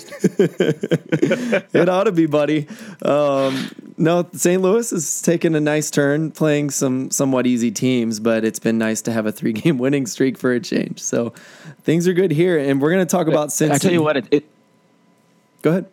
[1.74, 2.66] it ought to be, buddy.
[3.02, 4.62] Um, no, St.
[4.62, 9.02] Louis is taking a nice turn, playing some somewhat easy teams, but it's been nice
[9.02, 11.02] to have a three game winning streak for a change.
[11.02, 11.34] So
[11.84, 13.76] things are good here, and we're going to talk about Cincinnati.
[13.76, 14.46] I tell you what, it, it
[15.62, 15.86] Go ahead.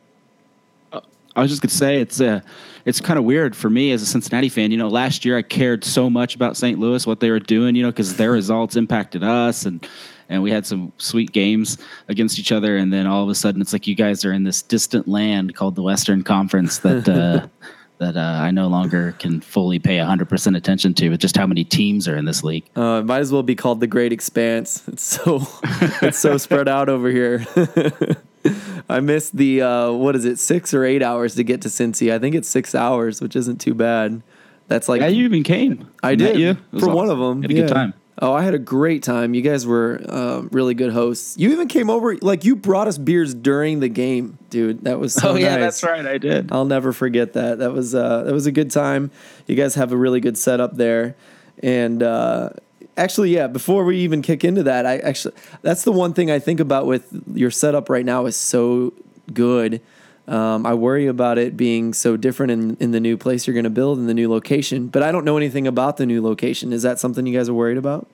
[1.35, 2.41] I was just gonna say it's uh,
[2.87, 4.71] it's kind of weird for me as a Cincinnati fan.
[4.71, 6.79] You know, last year I cared so much about St.
[6.79, 7.75] Louis, what they were doing.
[7.75, 9.87] You know, because their results impacted us, and
[10.29, 12.77] and we had some sweet games against each other.
[12.77, 15.55] And then all of a sudden, it's like you guys are in this distant land
[15.57, 17.09] called the Western Conference that.
[17.09, 17.49] Uh,
[17.99, 21.65] That uh, I no longer can fully pay 100% attention to, with just how many
[21.65, 22.69] teams are in this league.
[22.77, 24.87] Uh, it might as well be called the Great Expanse.
[24.87, 25.47] It's so
[26.03, 27.47] it's so spread out over here.
[28.89, 32.13] I missed the uh, what is it, six or eight hours to get to Cincy.
[32.13, 34.23] I think it's six hours, which isn't too bad.
[34.69, 35.89] That's like Yeah, you even came.
[36.03, 36.57] I did you.
[36.79, 37.43] For one of them.
[37.43, 37.61] Had a yeah.
[37.63, 37.95] good time.
[38.19, 39.35] Oh, I had a great time.
[39.35, 41.37] You guys were um, really good hosts.
[41.37, 44.85] You even came over, like you brought us beers during the game, dude.
[44.85, 45.61] That was so oh yeah, nice.
[45.61, 46.07] that's right.
[46.07, 46.51] I did.
[46.51, 47.59] I'll never forget that.
[47.59, 49.11] That was uh, that was a good time.
[49.47, 51.15] You guys have a really good setup there,
[51.63, 52.51] and uh,
[52.97, 53.47] actually, yeah.
[53.47, 56.87] Before we even kick into that, I actually that's the one thing I think about
[56.87, 58.93] with your setup right now is so
[59.33, 59.81] good.
[60.29, 63.65] Um, I worry about it being so different in, in the new place you're going
[63.65, 66.73] to build in the new location, but I don't know anything about the new location.
[66.73, 68.09] Is that something you guys are worried about?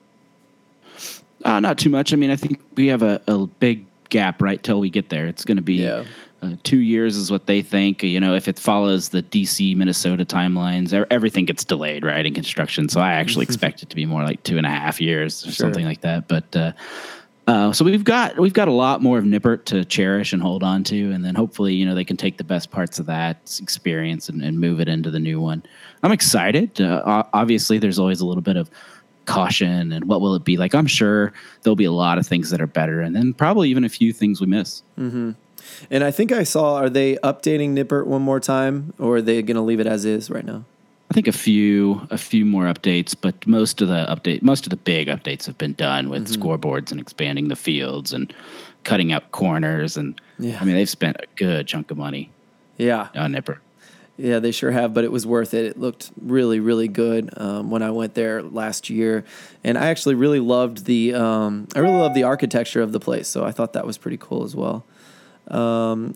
[1.43, 2.13] Uh, not too much.
[2.13, 5.25] I mean, I think we have a, a big gap right till we get there.
[5.25, 6.05] It's going to be Yeah.
[6.43, 8.03] Uh, two years, is what they think.
[8.03, 12.89] You know, if it follows the DC Minnesota timelines, everything gets delayed, right, in construction.
[12.89, 15.51] So I actually expect it to be more like two and a half years or
[15.51, 15.65] Sure.
[15.65, 16.27] something like that.
[16.27, 16.73] But uh,
[17.47, 20.63] uh, so we've got we've got a lot more of Nippert to cherish and hold
[20.63, 23.59] on to, and then hopefully you know they can take the best parts of that
[23.61, 25.61] experience and, and move it into the new one.
[26.03, 26.79] I'm excited.
[26.79, 28.69] Uh, obviously, there's always a little bit of
[29.25, 30.73] caution and what will it be like.
[30.75, 31.31] I'm sure
[31.61, 34.11] there'll be a lot of things that are better, and then probably even a few
[34.13, 34.83] things we miss.
[34.97, 39.41] And I think I saw, are they updating Nippert one more time, or are they
[39.41, 40.65] going to leave it as is right now?
[41.09, 44.71] I think a few a few more updates, but most of the update most of
[44.71, 46.41] the big updates have been done with Mm-hmm.
[46.41, 48.33] scoreboards and expanding the fields and
[48.83, 50.57] cutting out corners and Yeah.
[50.59, 52.31] I mean they've spent a good chunk of money
[52.77, 53.09] Yeah.
[53.15, 53.59] on Nippert.
[54.23, 55.65] Yeah, they sure have, but it was worth it.
[55.65, 59.25] It looked really, really good um, when I went there last year,
[59.65, 61.13] and I actually really loved the.
[61.13, 64.15] Um, I really loved the architecture of the place, so I thought that was pretty
[64.15, 64.85] cool as well.
[65.49, 66.15] Um,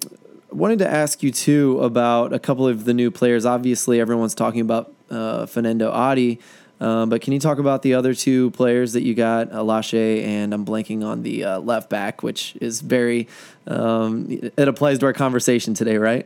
[0.52, 3.46] wanted to ask you too about a couple of the new players.
[3.46, 6.40] Obviously, everyone's talking about uh, Fernando Adi,
[6.80, 10.54] um, but can you talk about the other two players that you got, Alashe and
[10.54, 13.28] I'm blanking on the uh, left back, which is very.
[13.66, 16.26] Um, it applies to our conversation today, right?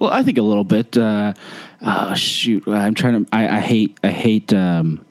[0.00, 0.96] Well, I think a little bit.
[0.96, 1.34] Uh,
[1.82, 3.30] oh, shoot, I'm trying to.
[3.32, 3.98] I, I hate.
[4.02, 4.52] I hate.
[4.52, 5.04] Um,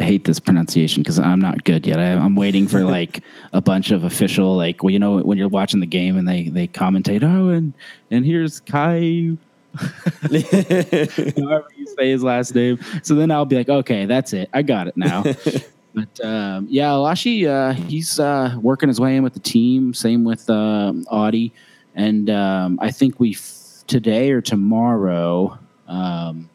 [0.00, 1.98] I hate this pronunciation because I'm not good yet.
[1.98, 5.48] I, am waiting for like a bunch of official, like, well, you know, when you're
[5.48, 7.74] watching the game and they they commentate, oh, and
[8.10, 9.36] and here's Kai.
[9.76, 12.78] However you say his last name.
[13.02, 14.48] So then I'll be like, okay, that's it.
[14.52, 15.22] I got it now.
[15.94, 19.94] but um, yeah, Lashi, uh, he's uh, working his way in with the team.
[19.94, 21.52] Same with uh, Adi,
[21.94, 23.59] and um, I think we f-
[23.90, 25.58] today or tomorrow.
[25.88, 26.48] Um,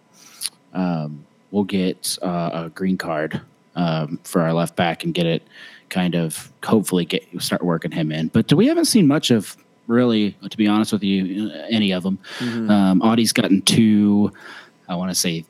[0.73, 3.41] um, we'll get uh, a green card
[3.75, 5.43] um, for our left back and get it
[5.89, 8.29] kind of hopefully get start working him in.
[8.29, 9.55] But we haven't seen much of
[9.87, 12.17] really, to be honest with you, any of them.
[12.39, 12.71] Mm-hmm.
[12.71, 14.31] Um, Adi's gotten two,
[14.87, 15.45] I want to say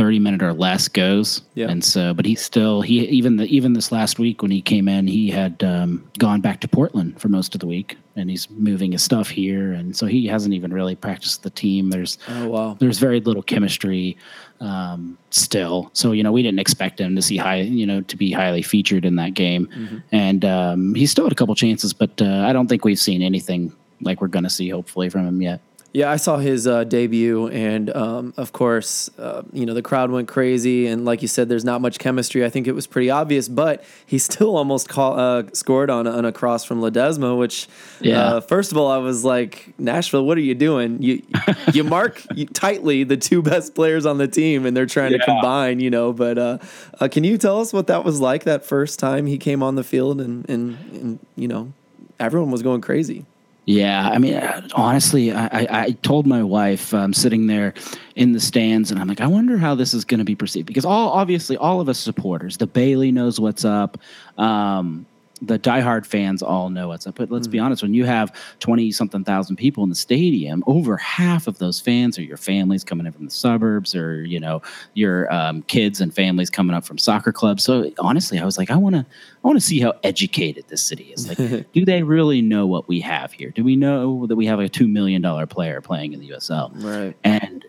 [0.00, 1.42] 30 minute or less goes.
[1.52, 1.68] Yeah.
[1.68, 4.88] And so, but he's still, he, even the, even this last week when he came
[4.88, 8.48] in, he had um, gone back to Portland for most of the week and he's
[8.48, 9.72] moving his stuff here.
[9.72, 11.90] And so he hasn't even really practiced the team.
[11.90, 12.76] There's, oh, wow.
[12.80, 14.16] There's very little chemistry
[14.60, 15.90] um, still.
[15.92, 18.62] So, you know, we didn't expect him to see high, you know, to be highly
[18.62, 19.66] featured in that game.
[19.66, 19.98] Mm-hmm.
[20.12, 23.20] And um, he's still had a couple chances, but uh, I don't think we've seen
[23.20, 25.60] anything like we're going to see hopefully from him yet.
[25.92, 30.12] Yeah, I saw his uh, debut, and um, of course, uh, you know the crowd
[30.12, 30.86] went crazy.
[30.86, 32.44] And like you said, there's not much chemistry.
[32.44, 36.24] I think it was pretty obvious, but he still almost call, uh, scored on, on
[36.24, 37.36] a cross from Ledesma.
[37.36, 37.66] Which,
[38.00, 38.20] yeah.
[38.20, 41.02] Uh, first of all, I was like, Nashville, what are you doing?
[41.02, 41.22] You
[41.72, 42.22] you mark
[42.52, 45.18] tightly the two best players on the team, and they're trying yeah.
[45.18, 45.80] to combine.
[45.80, 46.58] You know, but uh,
[47.00, 49.74] uh, can you tell us what that was like that first time he came on
[49.74, 51.72] the field, and and, and you know,
[52.20, 53.26] everyone was going crazy.
[53.70, 54.34] Yeah, I mean,
[54.74, 57.72] honestly, I, I, told my wife um, sitting there
[58.16, 60.66] in the stands, and I'm like, I wonder how this is going to be perceived
[60.66, 63.96] because all obviously all of us supporters, the Bailey knows what's up.
[64.38, 65.06] Um,
[65.42, 67.16] the diehard fans all know what's up.
[67.16, 70.62] But let's mm be honest, when you have 20 something thousand people in the stadium,
[70.68, 74.38] over half of those fans are your families coming in from the suburbs or, you
[74.38, 74.62] know,
[74.94, 77.64] your um, kids and families coming up from soccer clubs.
[77.64, 80.80] So honestly, I was like, I want to, I want to see how educated this
[80.80, 81.28] city is.
[81.28, 83.50] Like, do they really know what we have here?
[83.50, 86.70] Do we know that we have a $2 million player playing in the USL?
[86.74, 87.16] Right.
[87.24, 87.64] And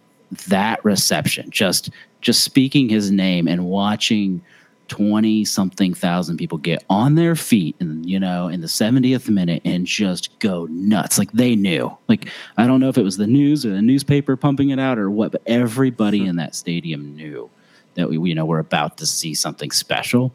[0.48, 1.90] that reception, just,
[2.22, 4.44] just speaking his name and watching–
[4.92, 9.62] 20 something thousand people get on their feet and you know in the 70th minute
[9.64, 11.18] and just go nuts.
[11.18, 11.98] Like they knew.
[12.10, 12.28] Like
[12.58, 15.10] i don't know if it was the news or the newspaper pumping it out or
[15.10, 17.50] what but everybody in that stadium knew
[17.94, 20.34] that we you know we're about to see something special.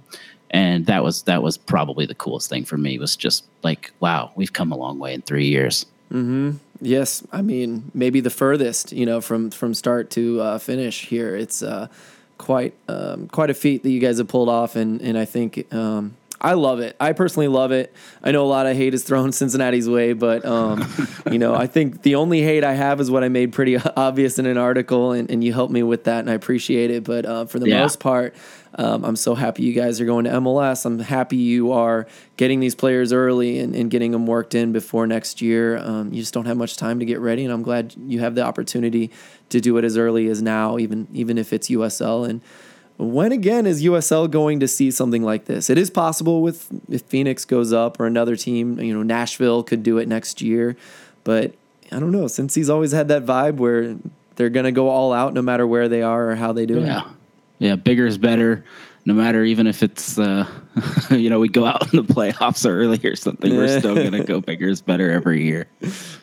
[0.50, 4.32] And that was that was probably the coolest thing for me was just like wow
[4.36, 5.84] we've come a long way in 3 years.
[6.10, 6.52] Mm-hmm.
[6.80, 7.22] yes.
[7.30, 11.36] I mean maybe the furthest you know from from start to uh, finish here.
[11.36, 11.88] It's uh
[12.38, 15.72] quite um, quite a feat that you guys have pulled off, and and I think
[15.72, 16.96] um, I love it.
[17.00, 17.94] I personally love it.
[18.22, 20.86] I know a lot of hate is thrown Cincinnati's way, but um,
[21.30, 24.38] you know I think the only hate I have is what I made pretty obvious
[24.38, 27.04] in an article, and, and you helped me with that, and I appreciate it.
[27.04, 27.82] But uh, for the yeah.
[27.82, 28.34] most part,
[28.76, 30.84] um, I'm so happy you guys are going to MLS.
[30.84, 35.06] I'm happy you are getting these players early and, and getting them worked in before
[35.06, 35.78] next year.
[35.78, 38.34] Um, you just don't have much time to get ready, and I'm glad you have
[38.34, 39.10] the opportunity
[39.48, 42.28] to do it as early as now, even even if it's USL.
[42.28, 42.42] And
[42.98, 45.70] when again is USL going to see something like this?
[45.70, 48.78] It is possible with if Phoenix goes up or another team.
[48.78, 50.76] You know, Nashville could do it next year,
[51.24, 51.54] but
[51.90, 52.26] I don't know.
[52.26, 53.96] Since he's always had that vibe where
[54.36, 56.80] they're going to go all out no matter where they are or how they do
[56.80, 57.00] yeah.
[57.00, 57.15] it.
[57.58, 58.64] Yeah, bigger is better.
[59.04, 60.46] No matter even if it's uh,
[61.10, 64.40] you know we go out in the playoffs early or something, we're still gonna go
[64.40, 65.68] bigger is better every year.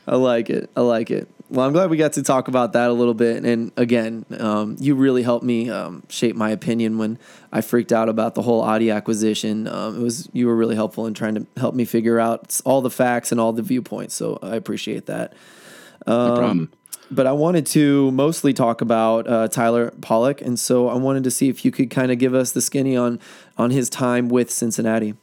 [0.08, 0.69] I like it.
[0.76, 1.30] I like it.
[1.50, 3.46] Well, I'm glad we got to talk about that a little bit.
[3.46, 7.19] And again, um, you really helped me um, shape my opinion when
[7.52, 9.67] I freaked out about the whole Adi acquisition.
[9.67, 12.82] Um, it was you were really helpful in trying to help me figure out all
[12.82, 14.16] the facts and all the viewpoints.
[14.16, 15.34] So I appreciate that.
[16.08, 16.72] no um, problem
[17.16, 21.32] but I wanted to mostly talk about uh, Tyler Polak, and so I wanted to
[21.32, 23.20] see if you could kind of give us the skinny on
[23.57, 25.16] on his time with Cincinnati.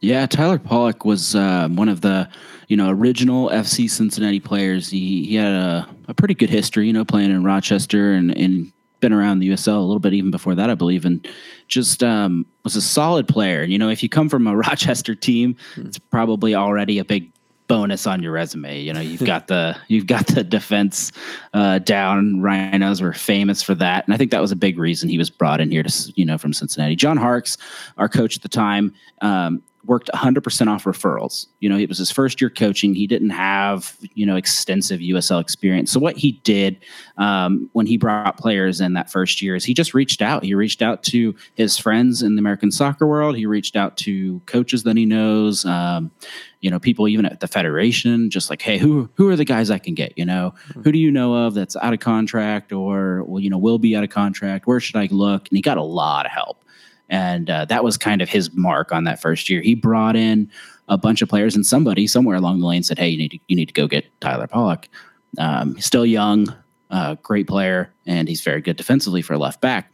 [0.00, 2.28] Yeah, Tyler Polak was uh, one of the
[2.68, 4.88] you know original FC Cincinnati players.
[4.90, 8.72] He he had a, a pretty good history, you know, playing in Rochester and and
[9.00, 11.26] been around the USL a little bit even before that, I believe, and
[11.68, 13.62] just um, was a solid player.
[13.62, 17.30] You know, if you come from a Rochester team, it's probably already a big
[17.68, 18.80] bonus on your resume.
[18.80, 21.12] You know, you've got the you've got the defense
[21.54, 22.40] uh, down.
[22.40, 25.30] Rhinos were famous for that, and I think that was a big reason he was
[25.30, 26.96] brought in here to you know from Cincinnati.
[26.96, 27.56] John Harkes,
[27.96, 31.46] our coach at the time, um, worked 100% off referrals.
[31.60, 32.94] You know, it was his first year coaching.
[32.94, 35.90] He didn't have, you know, extensive USL experience.
[35.90, 36.78] So what he did
[37.16, 40.44] um, when he brought players in that first year is he just reached out.
[40.44, 43.34] He reached out to his friends in the American soccer world.
[43.36, 46.10] He reached out to coaches that he knows, um,
[46.60, 49.70] you know, people even at the federation, just like, hey, who who are the guys
[49.70, 50.12] I can get?
[50.18, 50.82] You know, mm-hmm.
[50.82, 53.96] who do you know of that's out of contract or, well, you know, will be
[53.96, 54.66] out of contract?
[54.66, 55.48] Where should I look?
[55.48, 56.62] And he got a lot of help
[57.08, 59.60] and uh, that was kind of his mark on that first year.
[59.60, 60.50] He brought in
[60.88, 63.38] a bunch of players, and somebody somewhere along the lane said, "Hey, you need to
[63.48, 64.86] you need to go get Tyler Polak.
[65.38, 66.54] Um, he's still young,
[66.90, 69.92] uh, great player, and he's very good defensively for left back."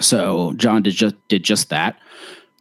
[0.00, 1.98] So John did just did just that.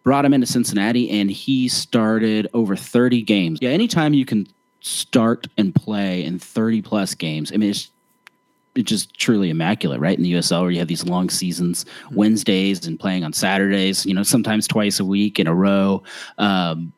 [0.04, 3.60] Brought him into Cincinnati, and he started over thirty games.
[3.62, 4.48] Yeah, anytime you can
[4.80, 7.92] start and play in thirty plus games, I mean, it's
[8.86, 10.18] just truly immaculate, right?
[10.18, 14.14] In the USL, where you have these long seasons, Wednesdays and playing on Saturdays, you
[14.14, 16.04] know, sometimes twice a week in a row.
[16.38, 16.94] Um,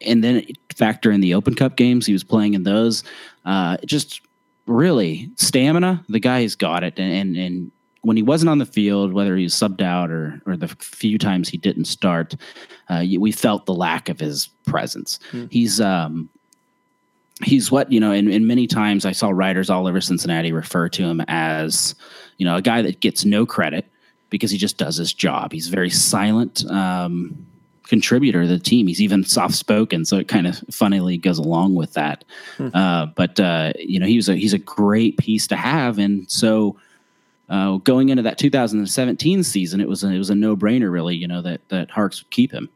[0.00, 3.02] and then factor in the Open Cup games, he was playing in those.
[3.44, 4.20] Uh, just
[4.66, 6.04] really stamina.
[6.08, 7.70] The guy's got it, and, and and
[8.02, 11.18] when he wasn't on the field, whether he was subbed out or or the few
[11.18, 12.34] times he didn't start,
[12.88, 15.18] uh, we felt the lack of his presence.
[15.32, 15.50] Mm.
[15.50, 16.28] He's um,
[17.42, 20.88] he's what you know and, and many times i saw writers all over cincinnati refer
[20.88, 21.96] to him as
[22.38, 23.86] you know a guy that gets no credit
[24.34, 25.52] because he just does his job.
[25.52, 27.46] He's a very silent um,
[27.84, 28.88] contributor to the team.
[28.88, 32.24] He's even soft spoken so it kind of funnily goes along with that.
[32.56, 32.68] Hmm.
[32.74, 36.00] uh, but uh, you know he was a he's a great piece to have.
[36.00, 36.76] And so
[37.48, 41.28] uh, going into that 2017 season it was a, it was a no-brainer really you
[41.28, 42.70] know that that harkes would keep him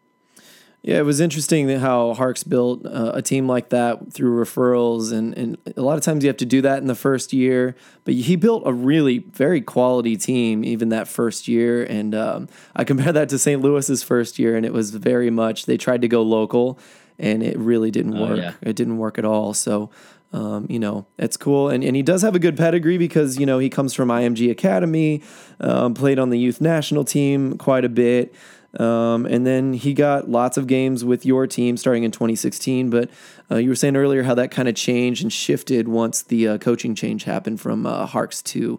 [0.89, 5.37] yeah, it was interesting how Harkes built uh, a team like that through referrals, and,
[5.37, 7.77] and a lot of times you have to do that in the first year.
[8.05, 12.85] But he built a really very quality team even that first year, and um, I
[12.85, 13.61] compare that to St.
[13.61, 16.79] Louis's first year, and it was very much they tried to go local,
[17.19, 18.39] and it really didn't oh, work.
[18.39, 18.55] Yeah.
[18.63, 19.53] It didn't work at all.
[19.53, 19.91] So.
[20.31, 21.71] Um, you know, it's cool.
[21.71, 24.51] And, and he does have a good pedigree because, you know, he comes from IMG
[24.51, 25.23] Academy,
[25.59, 28.35] um, played on the youth national team quite a bit.
[28.79, 32.91] Um, and then he got lots of games with your team starting in 2016.
[32.91, 33.11] But
[33.51, 36.59] uh, you were saying earlier how that kind of changed and shifted once the uh,
[36.59, 38.79] coaching change happened from uh, Harkes to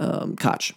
[0.00, 0.72] um, Koch.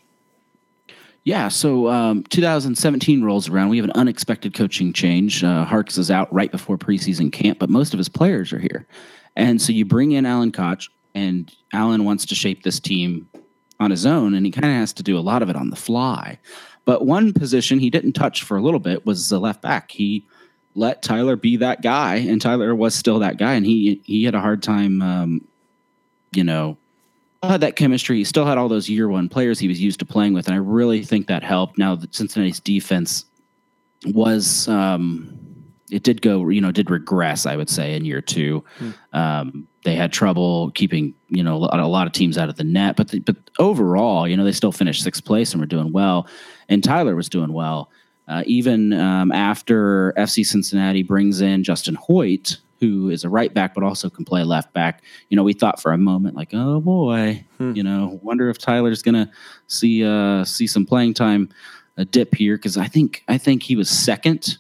[1.23, 3.69] Yeah, so um, 2017 rolls around.
[3.69, 5.43] We have an unexpected coaching change.
[5.43, 8.87] Uh, Harkes is out right before preseason camp, but most of his players are here.
[9.35, 13.29] And so you bring in Alan Koch, and Alan wants to shape this team
[13.79, 15.69] on his own, and he kind of has to do a lot of it on
[15.69, 16.39] the fly.
[16.91, 19.91] But one position he didn't touch for a little bit was the left back.
[19.91, 20.25] He
[20.75, 24.35] let Tyler be that guy, and Tyler was still that guy, and he he had
[24.35, 25.47] a hard time, um,
[26.33, 26.75] you know,
[27.41, 28.17] had that chemistry.
[28.17, 30.53] He still had all those year one players he was used to playing with, and
[30.53, 31.77] I really think that helped.
[31.77, 33.23] Now that Cincinnati's defense
[34.07, 35.33] was, um,
[35.91, 37.45] it did go, you know, did regress.
[37.45, 38.93] I would say in year two, mm.
[39.17, 42.97] um, they had trouble keeping, you know, a lot of teams out of the net.
[42.97, 46.27] But the, but overall, you know, they still finished sixth place and were doing well
[46.71, 47.91] and Tyler was doing well.
[48.27, 53.73] Uh, even um, after FC Cincinnati brings in Justin Hoyt, who is a right back
[53.73, 56.79] but also can play left back, you know, we thought for a moment like, oh
[56.79, 57.73] boy, hmm.
[57.75, 59.29] you know, wonder if Tyler's gonna
[59.67, 61.49] see uh, see some playing time
[61.97, 64.57] a dip here because I think I think he was second.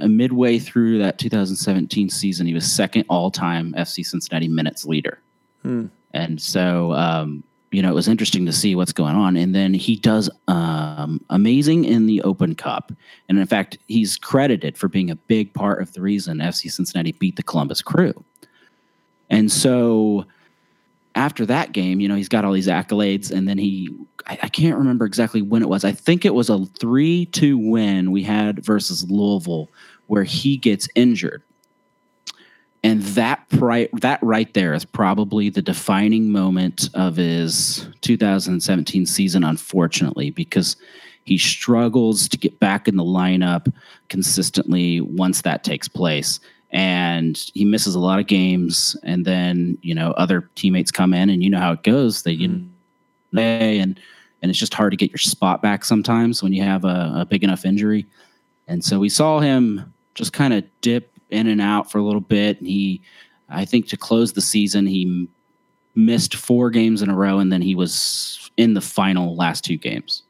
[0.00, 5.20] Uh, midway through that 2017 season, he was second all time FC Cincinnati minutes leader.
[5.62, 5.86] Hmm.
[6.12, 9.36] And so, um, you know, it was interesting to see what's going on.
[9.36, 12.92] And then he does um, amazing in the Open Cup.
[13.28, 17.12] And in fact, he's credited for being a big part of the reason FC Cincinnati
[17.12, 18.12] beat the Columbus Crew.
[19.28, 20.24] And so
[21.16, 23.32] after that game, you know, he's got all these accolades.
[23.32, 23.88] And then he,
[24.26, 25.84] I, I can't remember exactly when it was.
[25.84, 29.68] I think it was a 3 2 win we had versus Louisville
[30.06, 31.42] where he gets injured
[32.84, 39.42] and that right that right there is probably the defining moment of his 2017 season
[39.42, 40.76] unfortunately because
[41.24, 43.72] he struggles to get back in the lineup
[44.08, 46.38] consistently once that takes place.
[46.70, 48.96] And he misses a lot of games.
[49.02, 52.22] And then you know other teammates come in and you know how it goes.
[52.22, 52.42] They mm-hmm.
[52.42, 52.48] you
[53.32, 53.98] know and
[54.42, 57.26] and it's just hard to get your spot back sometimes when you have a, a
[57.28, 58.04] big enough injury.
[58.68, 62.20] And so we saw him just kind of dip in and out for a little
[62.20, 62.58] bit.
[62.58, 63.02] And he,
[63.48, 65.28] I think, to close the season, he
[65.94, 69.76] missed four games in a row, and then he was in the final last two
[69.76, 70.22] games.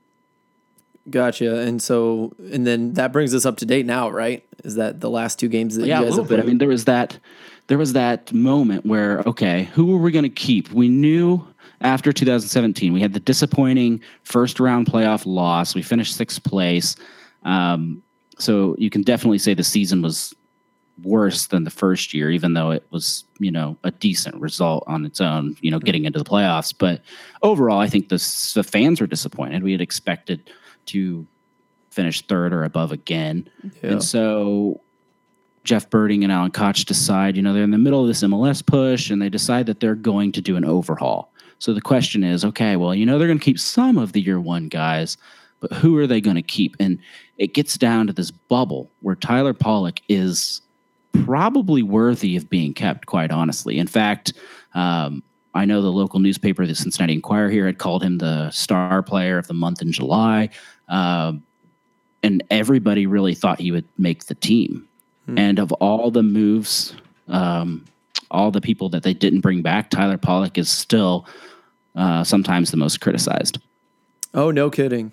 [1.11, 1.59] Gotcha.
[1.61, 4.45] And so, and then that brings us up to date now, right?
[4.65, 6.43] Is that the last two games that yeah, you guys a little bit.
[6.43, 7.19] I mean, there was that
[7.67, 10.73] there was that moment where okay, who were we going to keep?
[10.73, 11.47] We knew
[11.83, 15.75] after 2017 we had the disappointing first round playoff loss.
[15.75, 16.97] We finished sixth place.
[17.45, 18.03] Um,
[18.39, 20.35] so you can definitely say the season was
[21.03, 25.05] worse than the first year, even though it was, you know, a decent result on
[25.05, 26.73] its own, you know, getting into the playoffs.
[26.77, 27.03] But
[27.43, 29.63] overall, I think the, the fans were disappointed.
[29.63, 30.51] We had expected
[30.87, 31.27] to
[31.91, 33.49] finish third or above again.
[33.83, 33.93] Yeah.
[33.93, 34.81] And so
[35.65, 38.65] Jeff Berding and Alan Koch decide, you know, they're in the middle of this MLS
[38.65, 41.33] push and they decide that they're going to do an overhaul.
[41.59, 44.21] So the question is, okay, well, you know, they're going to keep some of the
[44.21, 45.17] year one guys,
[45.61, 46.77] but who are they going to keep?
[46.79, 46.99] And
[47.39, 50.61] it gets down to this bubble where Tyler Polak is
[51.25, 53.79] probably worthy of being kept, quite honestly.
[53.79, 54.33] In fact,
[54.75, 55.23] um,
[55.55, 59.39] I know the local newspaper, the Cincinnati Enquirer, here had called him the star player
[59.39, 60.51] of the month in July.
[60.89, 61.43] Um,
[62.23, 64.89] and everybody really thought he would make the team.
[65.39, 66.95] And of all the moves,
[67.29, 67.85] um,
[68.31, 71.27] all the people that they didn't bring back, Tyler Polak is still
[71.97, 73.59] uh, sometimes the most criticized.
[74.35, 75.13] Oh, no kidding.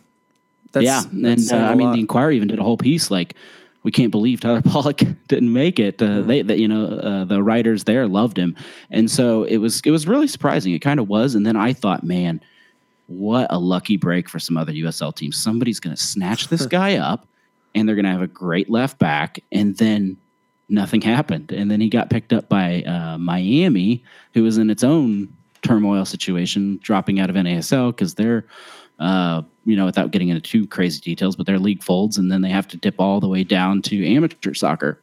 [0.74, 1.93] That's, yeah, that's and uh, I mean, lot.
[1.93, 3.36] the Enquirer even did a whole piece like,
[3.84, 7.41] "We can't believe Tyler Polak didn't make it." Uh, They, that you know, uh, the
[7.43, 8.55] writers there loved him,
[8.89, 10.73] and so it was it was really surprising.
[10.73, 12.41] It kind of was, and then I thought, man,
[13.07, 15.38] what a lucky break for some other USL teams.
[15.38, 17.27] Somebody's going to snatch this guy up,
[17.75, 20.17] and they're going to have a great left back, and then
[20.69, 24.03] nothing happened, and then he got picked up by uh, Miami,
[24.34, 25.27] who was in its own
[25.61, 28.45] turmoil situation, dropping out of NASL because they're
[29.02, 32.41] uh, you know, without getting into too crazy details, but their league folds and then
[32.41, 35.02] they have to dip all the way down to amateur soccer.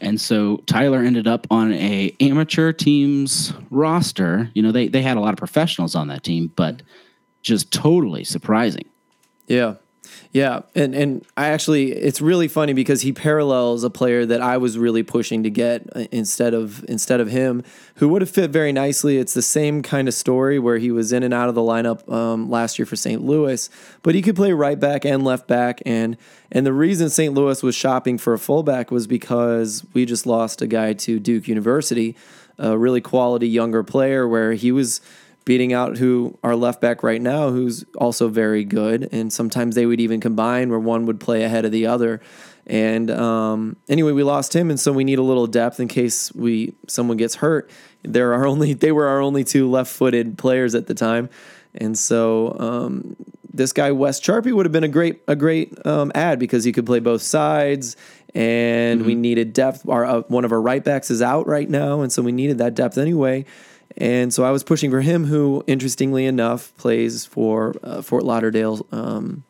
[0.00, 4.50] And so Tyler ended up on a amateur team's roster.
[4.54, 6.82] You know, they they had a lot of professionals on that team, but
[7.42, 8.84] just totally surprising.
[9.46, 9.74] Yeah.
[10.32, 14.58] Yeah, and and I actually it's really funny because he parallels a player that I
[14.58, 17.62] was really pushing to get uh, instead of instead of him,
[17.96, 19.16] who would have fit very nicely.
[19.16, 22.10] It's the same kind of story where he was in and out of the lineup
[22.12, 23.22] um, last year for St.
[23.22, 23.70] Louis,
[24.02, 26.16] but he could play right back and left back, and
[26.52, 27.32] and the reason St.
[27.32, 31.48] Louis was shopping for a fullback was because we just lost a guy to Duke
[31.48, 32.14] University,
[32.58, 35.00] a really quality younger player where he was
[35.46, 39.08] beating out who our left back right now, who's also very good.
[39.12, 42.20] And sometimes they would even combine where one would play ahead of the other.
[42.66, 46.34] And um, anyway, we lost him, and so we need a little depth in case
[46.34, 47.70] we someone gets hurt.
[48.02, 51.30] There are only they were our only two left-footed players at the time,
[51.76, 53.14] and so um,
[53.54, 56.72] this guy Wes Charpie would have been a great a great um, ad because he
[56.72, 57.96] could play both sides,
[58.34, 59.88] and we needed depth.
[59.88, 62.58] Our uh, one of our right backs is out right now, and so we needed
[62.58, 63.44] that depth anyway.
[63.96, 68.86] And so I was pushing for him, who interestingly enough plays for uh, Fort Lauderdale
[68.92, 69.44] um,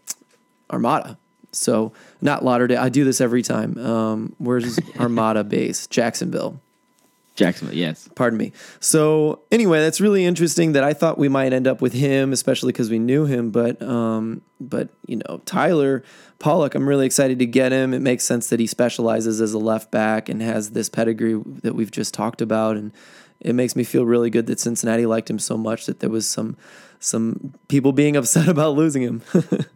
[0.71, 1.19] Armada.
[1.53, 2.81] So not Lauderdale.
[2.81, 3.79] I do this every time.
[3.79, 5.87] Um, where's Armada base?
[5.87, 6.61] Jacksonville
[7.37, 8.09] Jacksonville, yes.
[8.15, 8.53] pardon me.
[8.81, 12.73] So anyway, that's really interesting that I thought we might end up with him, especially
[12.73, 13.51] because we knew him.
[13.51, 16.03] But um, but you know, Tyler
[16.41, 17.93] Polak, I'm really excited to get him.
[17.93, 21.75] It makes sense that he specializes as a left back and has this pedigree that
[21.75, 22.91] we've just talked about, and
[23.41, 26.27] it makes me feel really good that Cincinnati liked him so much that there was
[26.29, 26.57] some
[26.99, 29.23] some people being upset about losing him.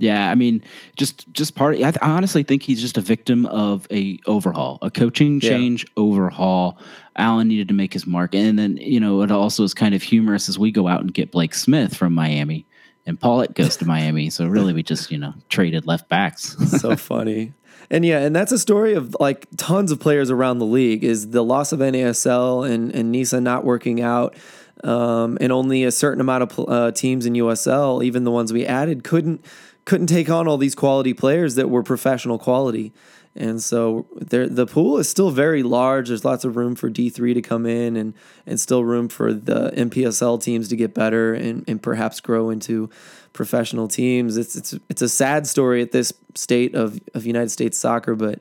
[0.00, 0.62] Yeah, I mean,
[0.96, 1.74] just just part.
[1.74, 5.50] I, th- I honestly think he's just a victim of a overhaul, a coaching Yeah.
[5.50, 6.78] change overhaul.
[7.16, 10.02] Alan needed to make his mark, and then you know it also is kind of
[10.02, 12.64] humorous as we go out and get Blake Smith from Miami,
[13.06, 14.30] and Polak goes to Miami.
[14.30, 16.56] So really, we just you know traded left backs.
[16.80, 17.52] so funny.
[17.90, 21.30] And yeah, and that's a story of like tons of players around the league is
[21.30, 24.36] the loss of NASL and, and NISA not working out.
[24.84, 28.64] Um, and only a certain amount of uh, teams in USL, even the ones we
[28.64, 29.44] added, couldn't
[29.84, 32.92] couldn't take on all these quality players that were professional quality.
[33.34, 36.08] And so there, the pool is still very large.
[36.08, 38.14] There's lots of room for D3 to come in and,
[38.46, 42.90] and still room for the MPSL teams to get better and, and perhaps grow into
[43.32, 44.36] professional teams.
[44.36, 48.40] It's, it's, it's a sad story at this state of, of United States soccer, but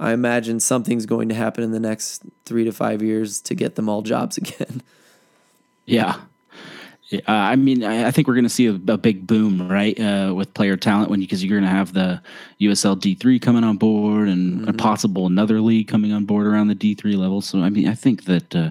[0.00, 3.74] I imagine something's going to happen in the next three to five years to get
[3.74, 4.82] them all jobs again.
[5.86, 6.16] Yeah.
[7.10, 9.98] Yeah, I mean, I, I think we're going to see a, a big boom, right,
[9.98, 12.20] uh, with player talent when because you're going to have the
[12.60, 16.74] USL D3 coming on board and a possible another league coming on board around the
[16.74, 17.40] D3 level.
[17.40, 18.70] So, I mean, I think that uh,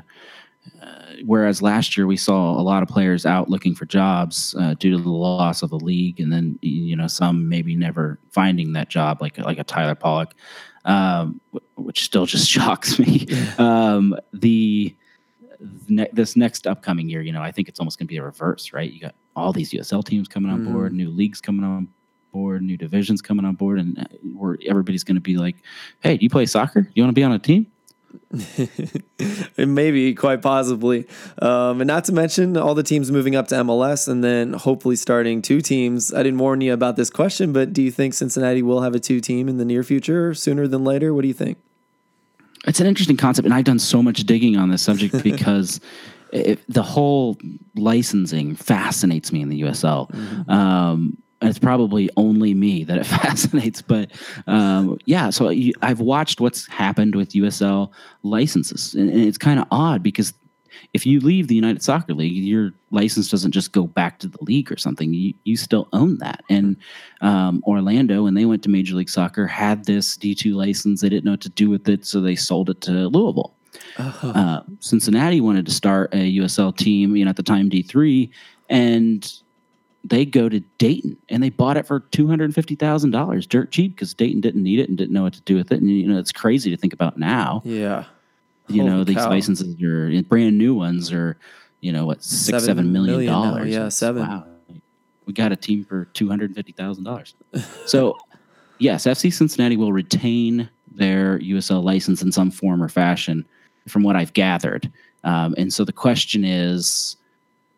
[1.26, 4.92] whereas last year we saw a lot of players out looking for jobs uh, due
[4.92, 8.90] to the loss of the league, and then you know some maybe never finding that
[8.90, 10.32] job, like like a Tyler Polak,
[10.86, 11.42] um,
[11.76, 13.28] which still just shocks me.
[13.58, 14.96] Um, the
[15.90, 18.24] ne- this next upcoming year, you know, I think it's almost going to be a
[18.24, 18.92] reverse, right?
[18.92, 21.88] You got all these USL teams coming on board, new leagues coming on
[22.32, 24.04] board, new divisions coming on board, and uh,
[24.36, 25.56] where everybody's going to be like,
[26.02, 26.90] "Hey, do you play soccer?
[26.94, 27.68] You want to be on a team?
[29.58, 31.08] Maybe, quite possibly.
[31.42, 34.96] Um, and not to mention all the teams moving up to MLS and then hopefully
[34.96, 36.14] starting two teams.
[36.14, 39.00] I didn't warn you about this question, but do you think Cincinnati will have a
[39.00, 41.14] two team in the near future, sooner than later?
[41.14, 41.58] What do you think?
[42.66, 45.80] It's an interesting concept, and I've done so much digging on this subject because
[46.34, 47.38] it, the whole
[47.76, 50.12] licensing fascinates me in the USL.
[50.12, 50.52] Mm-hmm.
[50.52, 54.12] Um, it's probably only me that it fascinates, but
[54.48, 55.30] um, yeah.
[55.30, 57.92] So you, I've watched what's happened with USL
[58.24, 60.34] licenses, and, and it's kind of odd because
[60.94, 64.38] if you leave the United Soccer League, your license doesn't just go back to the
[64.42, 65.14] league or something.
[65.14, 66.44] You, you still own that.
[66.50, 66.78] And
[67.22, 71.02] um, Orlando, when they went to Major League Soccer, had this D2 license.
[71.02, 73.54] They didn't know what to do with it, so they sold it to Louisville.
[73.98, 74.30] Uh-huh.
[74.30, 78.30] Uh, Cincinnati wanted to start a USL team, you know, at the time D3,
[78.70, 79.42] and
[80.10, 83.72] they go to Dayton and they bought it for two hundred fifty thousand dollars, dirt
[83.72, 85.82] cheap, because Dayton didn't need it and didn't know what to do with it.
[85.82, 87.62] And you know, it's crazy to think about now.
[87.66, 88.06] Yeah,
[88.68, 89.30] you Holy know, these cow.
[89.30, 91.38] licenses are brand new ones are,
[91.82, 93.70] you know, what six seven, seven million dollars.
[93.70, 94.28] Yeah, seven.
[94.28, 94.46] Wow,
[95.26, 97.36] we got a team for two hundred fifty thousand dollars.
[97.86, 98.18] so,
[98.78, 103.46] yes, FC Cincinnati will retain their USL license in some form or fashion,
[103.88, 104.92] from what I've gathered.
[105.24, 107.18] Um, and so the question is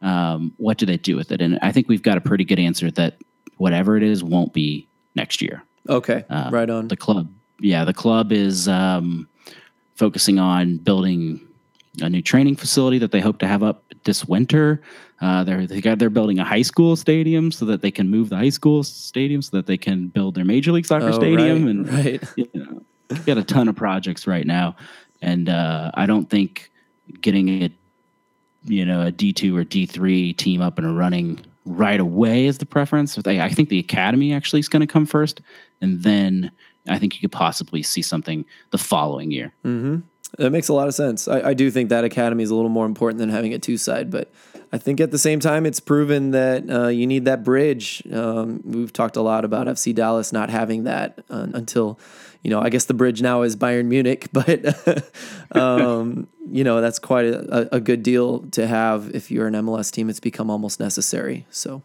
[0.02, 1.42] um, what do they do with it?
[1.42, 3.18] And I think we've got a pretty good answer that
[3.58, 5.64] whatever it is won't be next year.
[5.88, 6.88] Okay, uh, right on.
[6.88, 7.30] The club,
[7.60, 9.28] yeah, the club is um,
[9.96, 11.46] focusing on building
[12.02, 14.82] a new training facility that they hope to have up this winter.
[15.22, 18.30] Uh, they're they got they're building a high school stadium so that they can move
[18.30, 21.66] the high school stadium so that they can build their major league soccer oh, stadium
[21.66, 22.24] right, and right.
[22.38, 22.82] You know,
[23.26, 24.76] got a ton of projects right now,
[25.22, 26.72] and uh, I don't think
[27.22, 27.74] getting it
[28.64, 32.58] you know a D two or D three team up and running right away is
[32.58, 33.18] the preference.
[33.26, 35.42] I think the academy actually is going to come first,
[35.82, 36.52] and then
[36.88, 39.54] I think you could possibly see something the following year.
[39.64, 40.00] Mm-hmm.
[40.38, 41.28] That makes a lot of sense.
[41.28, 43.78] I, I, do think that academy is a little more important than having a two
[43.78, 44.32] side, but
[44.72, 48.04] I think at the same time, it's proven that uh, you need that bridge.
[48.12, 52.00] Um, we've talked a lot about FC Dallas not having that uh, until
[52.42, 55.12] you know, I guess the bridge now is Bayern Munich, but
[55.52, 59.92] um, you know that's quite a, a good deal to have if you're an MLS
[59.92, 60.10] team.
[60.10, 61.46] It's become almost necessary.
[61.50, 61.82] So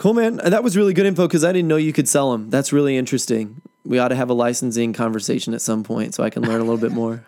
[0.00, 0.36] cool, man.
[0.36, 2.48] That was really good info because I didn't know you could sell them.
[2.48, 3.60] That's really interesting.
[3.84, 6.64] We ought to have a licensing conversation at some point so I can learn a
[6.64, 7.22] little bit more.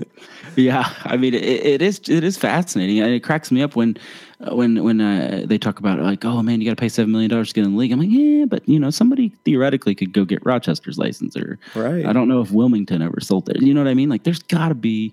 [0.56, 2.96] yeah, I mean, it, it is it is fascinating.
[2.96, 3.98] It cracks me up when
[4.52, 7.30] when when uh, they talk about like, oh man, you got to pay seven million
[7.30, 7.92] dollars to get in the league.
[7.92, 12.06] I'm like, yeah, but you know, somebody theoretically could go get Rochester's license, or right.
[12.06, 13.60] I don't know if Wilmington ever sold it.
[13.60, 14.08] You know what I mean?
[14.08, 15.12] Like, there's got to be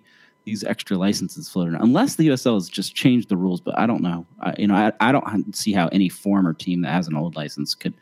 [0.52, 1.84] these extra licenses floating, around.
[1.84, 3.62] unless the USL has just changed the rules.
[3.62, 4.26] But I don't know.
[4.42, 7.36] I, you know, I, I don't see how any former team that has an old
[7.36, 7.94] license could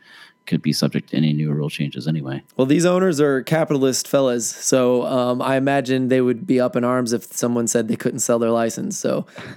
[0.46, 2.42] could be subject to any new rule changes anyway.
[2.56, 6.82] Well, these owners are capitalist fellas, so um, I imagine they would be up in
[6.82, 8.98] arms if someone said they couldn't sell their license.
[8.98, 9.26] So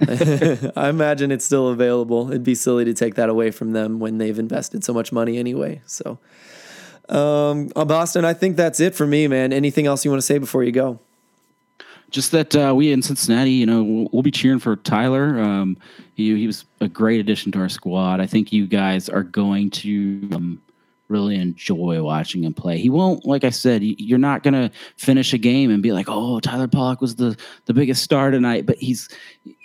[0.76, 2.28] I imagine it's still available.
[2.28, 5.36] It'd be silly to take that away from them when they've invested so much money
[5.36, 5.82] anyway.
[5.86, 6.18] So,
[7.08, 9.52] um, uh, Boston, I think that's it for me, man.
[9.52, 11.00] Anything else you want to say before you go?
[12.14, 15.40] Just that uh, we in Cincinnati, you know, we'll, we'll be cheering for Tyler.
[15.40, 15.76] Um,
[16.14, 18.20] he, he was a great addition to our squad.
[18.20, 20.62] I think you guys are going to um,
[21.08, 22.78] really enjoy watching him play.
[22.78, 26.06] He won't, like I said, you're not going to finish a game and be like,
[26.08, 29.08] "Oh, Tyler Polak was the the biggest star tonight," but he's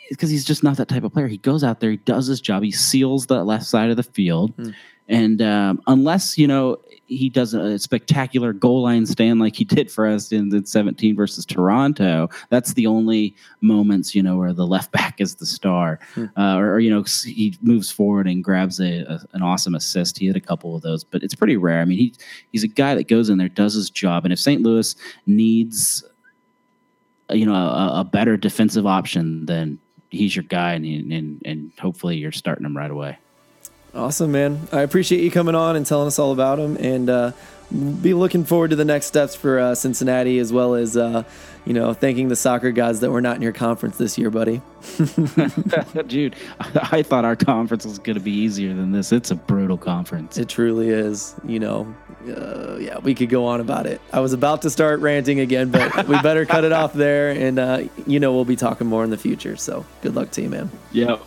[0.10, 1.28] because he's just not that type of player.
[1.28, 4.02] He goes out there, he does his job, he seals the left side of the
[4.02, 4.74] field, mm.
[5.08, 6.78] and um, unless you know
[7.10, 11.16] he does a spectacular goal line stand like he did for us in the 17
[11.16, 12.30] versus Toronto.
[12.50, 16.26] That's the only moments, you know, where the left back is the star, hmm.
[16.38, 20.20] uh, or, or, you know, he moves forward and grabs a, a, an awesome assist.
[20.20, 21.82] He had a couple of those, but it's pretty rare.
[21.82, 22.14] I mean, he
[22.52, 24.62] he's a guy that goes in there, does his job, and if St.
[24.62, 24.96] Louis
[25.26, 26.04] needs,
[27.32, 29.80] you know, a, a better defensive option, then
[30.12, 33.18] he's your guy, and, and and hopefully you're starting him right away.
[33.94, 34.68] Awesome, man.
[34.72, 37.32] I appreciate you coming on and telling us all about him, and uh,
[37.72, 41.24] be looking forward to the next steps for uh, Cincinnati, as well as uh,
[41.66, 44.62] you know thanking the soccer gods that we're not in your conference this year, buddy.
[46.08, 49.12] Dude, I thought our conference was going to be easier than this.
[49.12, 50.38] It's a brutal conference.
[50.38, 51.34] It truly is.
[51.44, 51.96] You know,
[52.28, 54.02] uh, yeah, we could go on about it.
[54.14, 57.58] I was about to start ranting again, but we better cut it off there, and
[57.58, 59.56] uh, you know we'll be talking more in the future.
[59.56, 60.70] So good luck to you, man.
[60.92, 61.18] Yeah.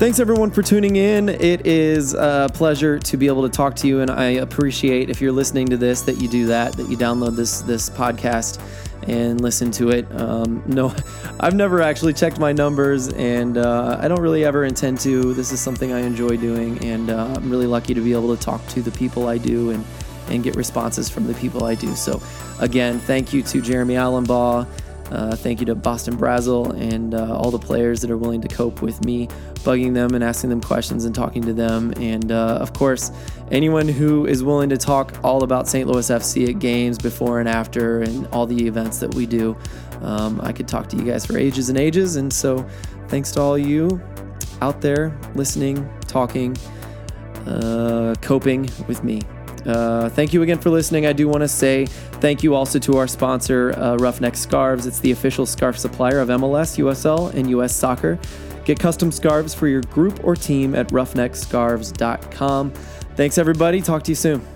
[0.00, 1.28] Thanks everyone for tuning in.
[1.28, 5.20] It is a pleasure to be able to talk to you, and I appreciate if
[5.20, 8.58] you're listening to this that you do that, that you download this this podcast
[9.06, 10.06] and listen to it.
[10.18, 10.94] Um, no,
[11.40, 15.34] I've never actually checked my numbers, and uh, I don't really ever intend to.
[15.34, 18.42] This is something I enjoy doing, and uh, I'm really lucky to be able to
[18.42, 19.84] talk to the people I do and
[20.30, 21.94] and get responses from the people I do.
[21.94, 22.22] So,
[22.58, 24.66] again, thank you to Jeremy Alumbaugh.
[25.10, 28.48] Uh, thank you to Boston Brazel and uh, all the players that are willing to
[28.48, 29.28] cope with me
[29.60, 31.92] bugging them and asking them questions and talking to them.
[31.96, 33.10] And uh, of course,
[33.50, 35.88] anyone who is willing to talk all about St.
[35.88, 39.56] Louis FC at games before and after and all the events that we do.
[40.02, 42.16] Um, I could talk to you guys for ages and ages.
[42.16, 42.66] And so,
[43.08, 44.00] thanks to all you
[44.62, 46.56] out there listening, talking,
[47.46, 49.20] uh, coping with me.
[49.66, 51.06] Uh, thank you again for listening.
[51.06, 51.86] I do want to say
[52.20, 54.86] thank you also to our sponsor, uh, Roughneck Scarves.
[54.86, 58.18] It's the official scarf supplier of MLS, USL, and US Soccer.
[58.64, 62.70] Get custom scarves for your group or team at roughneckscarves.com.
[63.16, 63.80] Thanks, everybody.
[63.82, 64.46] Talk to you soon.